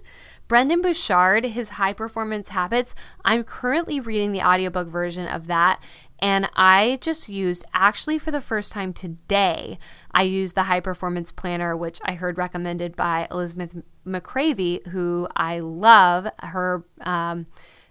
Brendon 0.50 0.82
Burchard, 0.82 1.46
his 1.46 1.70
high 1.70 1.94
performance 1.94 2.50
habits. 2.50 2.96
I'm 3.24 3.44
currently 3.44 4.00
reading 4.00 4.32
the 4.32 4.42
audiobook 4.42 4.90
version 4.90 5.28
of 5.28 5.46
that. 5.48 5.80
And 6.18 6.50
I 6.56 6.98
just 7.02 7.30
used, 7.30 7.64
actually, 7.72 8.18
for 8.18 8.32
the 8.32 8.42
first 8.42 8.72
time 8.72 8.92
today, 8.92 9.78
I 10.12 10.24
used 10.24 10.56
the 10.56 10.64
high 10.64 10.80
performance 10.80 11.32
planner, 11.32 11.78
which 11.78 12.02
I 12.04 12.16
heard 12.16 12.38
recommended 12.40 12.96
by 12.96 13.28
Elizabeth 13.30 13.76
McCravy, 14.06 14.86
who 14.88 15.28
I 15.36 15.60
love. 15.60 16.28
Her, 16.40 16.84
um, 17.02 17.46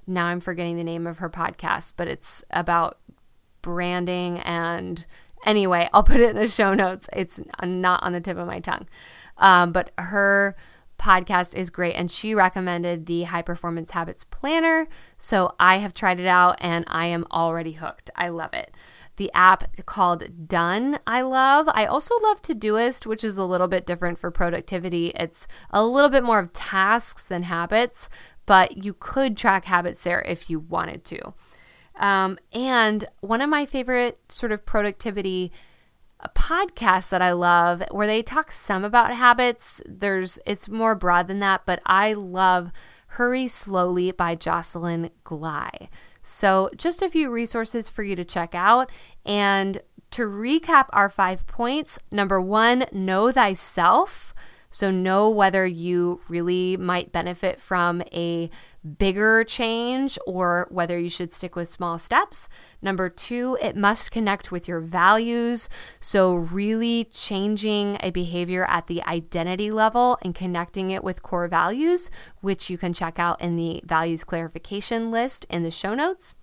now 0.07 0.27
I'm 0.27 0.41
forgetting 0.41 0.77
the 0.77 0.85
name 0.85 1.07
of 1.07 1.19
her 1.19 1.31
podcast, 1.31 1.95
but 1.97 2.09
it's 2.09 2.43
about 2.51 2.99
branding 3.63 4.41
and 4.41 5.07
anyway, 5.45 5.89
I'll 5.93 6.03
put 6.03 6.21
it 6.21 6.31
in 6.31 6.37
the 6.37 6.49
show 6.49 6.75
notes. 6.75 7.09
It's 7.13 7.41
not 7.63 8.03
on 8.03 8.13
the 8.13 8.21
tip 8.21 8.37
of 8.37 8.49
my 8.49 8.59
tongue. 8.59 8.89
Um, 9.37 9.71
but 9.71 9.93
her 9.97 10.57
podcast 10.99 11.55
is 11.55 11.71
great 11.71 11.95
and 11.95 12.11
she 12.11 12.35
recommended 12.35 13.07
the 13.07 13.23
high 13.25 13.43
performance 13.43 13.93
habits 13.93 14.25
planner. 14.25 14.89
So 15.17 15.55
I 15.59 15.79
have 15.79 15.95
tried 15.95 16.21
it 16.21 16.27
out 16.27 16.57
and 16.61 16.85
I 16.89 17.07
am 17.07 17.25
already 17.31 17.73
hooked. 17.73 18.11
I 18.17 18.29
love 18.29 18.53
it. 18.53 18.73
The 19.17 19.31
app 19.35 19.85
called 19.85 20.49
Done, 20.49 21.01
I 21.07 21.23
love. 21.23 21.69
I 21.73 21.87
also 21.87 22.15
love 22.23 22.41
Todoist, 22.41 23.05
which 23.05 23.25
is 23.25 23.37
a 23.37 23.45
little 23.45 23.67
bit 23.67 23.85
different 23.85 24.19
for 24.19 24.31
productivity. 24.31 25.09
It's 25.09 25.49
a 25.71 25.85
little 25.85 26.11
bit 26.11 26.23
more 26.23 26.39
of 26.39 26.53
tasks 26.53 27.25
than 27.25 27.43
habits, 27.45 28.09
but 28.47 28.77
you 28.77 28.95
could 28.95 29.37
track 29.37 29.65
habits 29.65 30.03
there 30.05 30.23
if 30.23 30.49
you 30.49 30.61
wanted 30.61 31.05
to. 31.07 31.35
Um, 31.97 32.39
and 32.53 33.07
one 33.21 33.41
of 33.41 33.51
my 33.51 33.67
favorite 33.67 34.21
sort 34.29 34.53
of 34.53 34.65
productivity 34.65 35.53
uh, 36.21 36.29
podcast 36.35 37.11
that 37.11 37.23
I 37.23 37.33
love 37.33 37.83
where 37.91 38.07
they 38.07 38.23
talk 38.23 38.53
some 38.53 38.85
about 38.85 39.15
habits. 39.15 39.81
There's 39.87 40.39
it's 40.47 40.69
more 40.69 40.95
broad 40.95 41.29
than 41.29 41.41
that, 41.41 41.63
but 41.67 41.81
I 41.87 42.13
love 42.13 42.71
Hurry 43.09 43.49
Slowly 43.49 44.13
by 44.13 44.35
Jocelyn 44.35 45.11
Glei. 45.25 45.89
So, 46.23 46.69
just 46.77 47.01
a 47.01 47.09
few 47.09 47.31
resources 47.31 47.89
for 47.89 48.03
you 48.03 48.15
to 48.15 48.25
check 48.25 48.55
out. 48.55 48.91
And 49.25 49.81
to 50.11 50.23
recap 50.23 50.87
our 50.91 51.09
five 51.09 51.47
points 51.47 51.99
number 52.11 52.41
one, 52.41 52.87
know 52.93 53.33
thyself. 53.33 54.35
So, 54.71 54.91
know 54.91 55.31
whether 55.31 55.67
you 55.67 56.21
really 56.29 56.77
might 56.77 57.13
benefit 57.13 57.61
from 57.61 58.03
a 58.13 58.51
bigger 58.99 59.45
change 59.45 60.19
or 60.27 60.67
whether 60.71 60.99
you 60.99 61.09
should 61.09 61.33
stick 61.33 61.57
with 61.57 61.69
small 61.69 61.99
steps. 61.99 62.49
Number 62.83 63.09
two, 63.09 63.57
it 63.63 63.77
must 63.77 64.11
connect 64.11 64.53
with 64.53 64.69
your 64.69 64.81
values. 64.81 65.69
So, 66.01 66.35
really 66.35 67.05
changing 67.05 67.97
a 68.01 68.11
behavior 68.11 68.67
at 68.67 68.87
the 68.87 69.03
identity 69.05 69.71
level 69.71 70.19
and 70.23 70.35
connecting 70.35 70.91
it 70.91 71.03
with 71.03 71.23
core 71.23 71.49
values, 71.49 72.11
which 72.41 72.69
you 72.69 72.77
can 72.77 72.93
check 72.93 73.19
out 73.19 73.41
in 73.41 73.57
the 73.57 73.81
values 73.85 74.25
clarification 74.25 75.11
list 75.11 75.47
in 75.49 75.63
the 75.63 75.71
show 75.71 75.95
notes. 75.95 76.35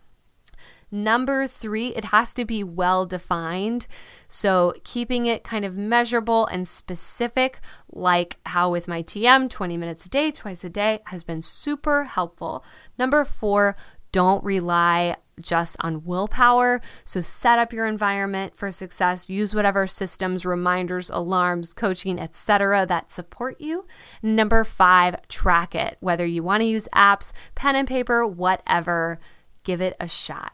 Number 0.92 1.48
three, 1.48 1.88
it 1.96 2.06
has 2.06 2.34
to 2.36 2.46
be 2.46 2.64
well 2.64 3.06
defined. 3.06 3.88
So, 4.28 4.74
keeping 4.84 5.26
it 5.26 5.44
kind 5.44 5.66
of 5.66 5.78
measurable 5.78 6.46
and 6.48 6.68
specific, 6.68 7.60
like 7.92 8.38
how 8.46 8.72
with 8.72 8.88
my 8.88 9.04
TM, 9.04 9.50
20 9.50 9.78
minutes 9.78 10.06
a 10.06 10.10
day, 10.10 10.32
twice 10.32 10.64
a 10.64 10.70
day, 10.70 11.00
has 11.06 11.24
been 11.24 11.42
super 11.42 12.06
helpful. 12.06 12.64
Number 12.98 13.24
four, 13.26 13.76
don't 14.12 14.44
rely 14.44 15.18
just 15.40 15.76
on 15.82 16.04
willpower. 16.04 16.82
So 17.04 17.22
set 17.22 17.60
up 17.60 17.74
your 17.74 17.86
environment 17.86 18.56
for 18.56 18.72
success. 18.72 19.30
Use 19.30 19.54
whatever 19.54 19.88
systems, 19.88 20.46
reminders, 20.46 21.10
alarms, 21.10 21.74
coaching, 21.74 22.20
etc. 22.20 22.86
that 22.86 23.12
support 23.12 23.60
you. 23.60 23.86
Number 24.22 24.64
5, 24.64 25.28
track 25.28 25.76
it. 25.76 25.98
Whether 26.00 26.26
you 26.26 26.44
want 26.44 26.62
to 26.62 26.66
use 26.66 26.88
apps, 26.96 27.32
pen 27.56 27.76
and 27.76 27.88
paper, 27.88 28.26
whatever, 28.26 29.20
give 29.64 29.82
it 29.82 29.96
a 30.00 30.08
shot. 30.08 30.54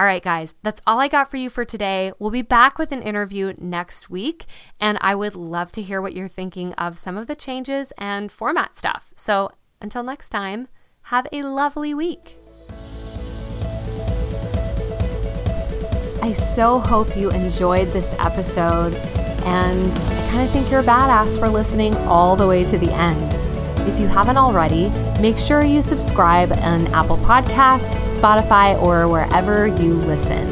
All 0.00 0.06
right, 0.06 0.22
guys, 0.22 0.54
that's 0.62 0.80
all 0.86 0.98
I 0.98 1.08
got 1.08 1.30
for 1.30 1.36
you 1.36 1.50
for 1.50 1.66
today. 1.66 2.10
We'll 2.18 2.30
be 2.30 2.40
back 2.40 2.78
with 2.78 2.90
an 2.90 3.02
interview 3.02 3.52
next 3.58 4.08
week, 4.08 4.46
and 4.80 4.96
I 5.02 5.14
would 5.14 5.36
love 5.36 5.72
to 5.72 5.82
hear 5.82 6.00
what 6.00 6.14
you're 6.14 6.26
thinking 6.26 6.72
of 6.78 6.98
some 6.98 7.18
of 7.18 7.26
the 7.26 7.36
changes 7.36 7.92
and 7.98 8.32
format 8.32 8.78
stuff. 8.78 9.12
So 9.14 9.50
until 9.78 10.02
next 10.02 10.30
time, 10.30 10.68
have 11.02 11.26
a 11.32 11.42
lovely 11.42 11.92
week. 11.92 12.38
I 16.22 16.32
so 16.32 16.78
hope 16.78 17.14
you 17.14 17.28
enjoyed 17.32 17.88
this 17.88 18.14
episode, 18.20 18.94
and 18.94 19.92
I 19.92 20.28
kind 20.30 20.42
of 20.46 20.50
think 20.50 20.70
you're 20.70 20.80
a 20.80 20.82
badass 20.82 21.38
for 21.38 21.50
listening 21.50 21.94
all 22.06 22.36
the 22.36 22.46
way 22.46 22.64
to 22.64 22.78
the 22.78 22.90
end. 22.90 23.49
If 23.88 24.00
you 24.00 24.06
haven't 24.06 24.36
already, 24.36 24.90
make 25.20 25.38
sure 25.38 25.64
you 25.64 25.82
subscribe 25.82 26.52
on 26.52 26.86
Apple 26.88 27.16
Podcasts, 27.18 27.96
Spotify, 28.06 28.80
or 28.82 29.08
wherever 29.08 29.66
you 29.66 29.94
listen. 29.94 30.46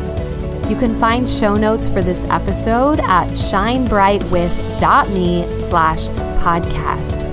You 0.70 0.76
can 0.76 0.94
find 0.94 1.28
show 1.28 1.54
notes 1.54 1.88
for 1.88 2.02
this 2.02 2.24
episode 2.26 3.00
at 3.00 3.26
shinebrightwith.me 3.28 5.56
slash 5.56 6.08
podcast. 6.40 7.24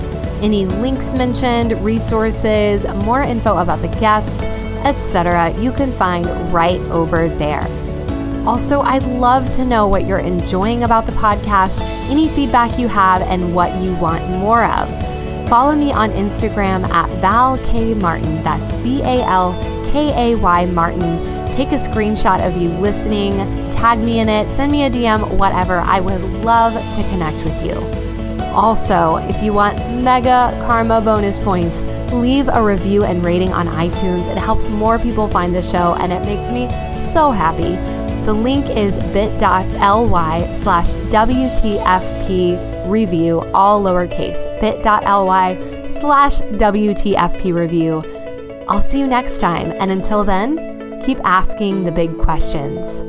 Any 0.42 0.66
links 0.66 1.14
mentioned, 1.14 1.72
resources, 1.84 2.84
more 3.04 3.22
info 3.22 3.58
about 3.58 3.80
the 3.82 3.88
guests, 4.00 4.42
etc., 4.86 5.52
you 5.58 5.72
can 5.72 5.92
find 5.92 6.26
right 6.52 6.80
over 6.90 7.28
there. 7.28 7.62
Also, 8.46 8.80
I'd 8.80 9.04
love 9.04 9.50
to 9.54 9.64
know 9.64 9.88
what 9.88 10.06
you're 10.06 10.18
enjoying 10.18 10.84
about 10.84 11.06
the 11.06 11.12
podcast, 11.12 11.80
any 12.08 12.28
feedback 12.28 12.78
you 12.78 12.86
have, 12.86 13.22
and 13.22 13.54
what 13.54 13.74
you 13.82 13.94
want 13.96 14.28
more 14.30 14.64
of. 14.64 14.88
Follow 15.48 15.76
me 15.76 15.92
on 15.92 16.10
Instagram 16.10 16.88
at 16.88 17.08
Val 17.20 17.56
K. 17.66 17.94
Martin. 17.94 18.42
That's 18.42 18.72
V 18.72 19.00
A 19.02 19.22
L 19.22 19.52
K 19.92 20.32
A 20.32 20.36
Y 20.36 20.66
Martin. 20.66 21.46
Take 21.54 21.68
a 21.68 21.76
screenshot 21.76 22.46
of 22.46 22.60
you 22.60 22.68
listening, 22.68 23.32
tag 23.70 24.00
me 24.00 24.18
in 24.18 24.28
it, 24.28 24.48
send 24.48 24.72
me 24.72 24.84
a 24.84 24.90
DM, 24.90 25.38
whatever. 25.38 25.78
I 25.78 26.00
would 26.00 26.20
love 26.44 26.74
to 26.74 27.02
connect 27.10 27.44
with 27.44 27.64
you. 27.64 27.74
Also, 28.52 29.16
if 29.28 29.40
you 29.42 29.52
want 29.52 29.78
mega 30.02 30.52
karma 30.66 31.00
bonus 31.00 31.38
points, 31.38 31.80
leave 32.12 32.48
a 32.48 32.62
review 32.62 33.04
and 33.04 33.24
rating 33.24 33.52
on 33.52 33.68
iTunes. 33.68 34.28
It 34.28 34.38
helps 34.38 34.68
more 34.68 34.98
people 34.98 35.28
find 35.28 35.54
the 35.54 35.62
show 35.62 35.94
and 36.00 36.12
it 36.12 36.24
makes 36.24 36.50
me 36.50 36.68
so 36.92 37.30
happy. 37.30 37.76
The 38.26 38.32
link 38.32 38.66
is 38.66 38.98
bit.ly 39.12 40.52
slash 40.52 40.88
WTFP 40.88 42.75
review, 42.86 43.40
all 43.52 43.82
lowercase, 43.82 44.42
bit.ly 44.60 45.86
slash 45.86 46.40
WTFP 46.40 47.54
review. 47.54 48.02
I'll 48.68 48.80
see 48.80 48.98
you 48.98 49.06
next 49.06 49.38
time, 49.38 49.72
and 49.78 49.90
until 49.90 50.24
then, 50.24 51.00
keep 51.04 51.18
asking 51.24 51.84
the 51.84 51.92
big 51.92 52.18
questions. 52.18 53.04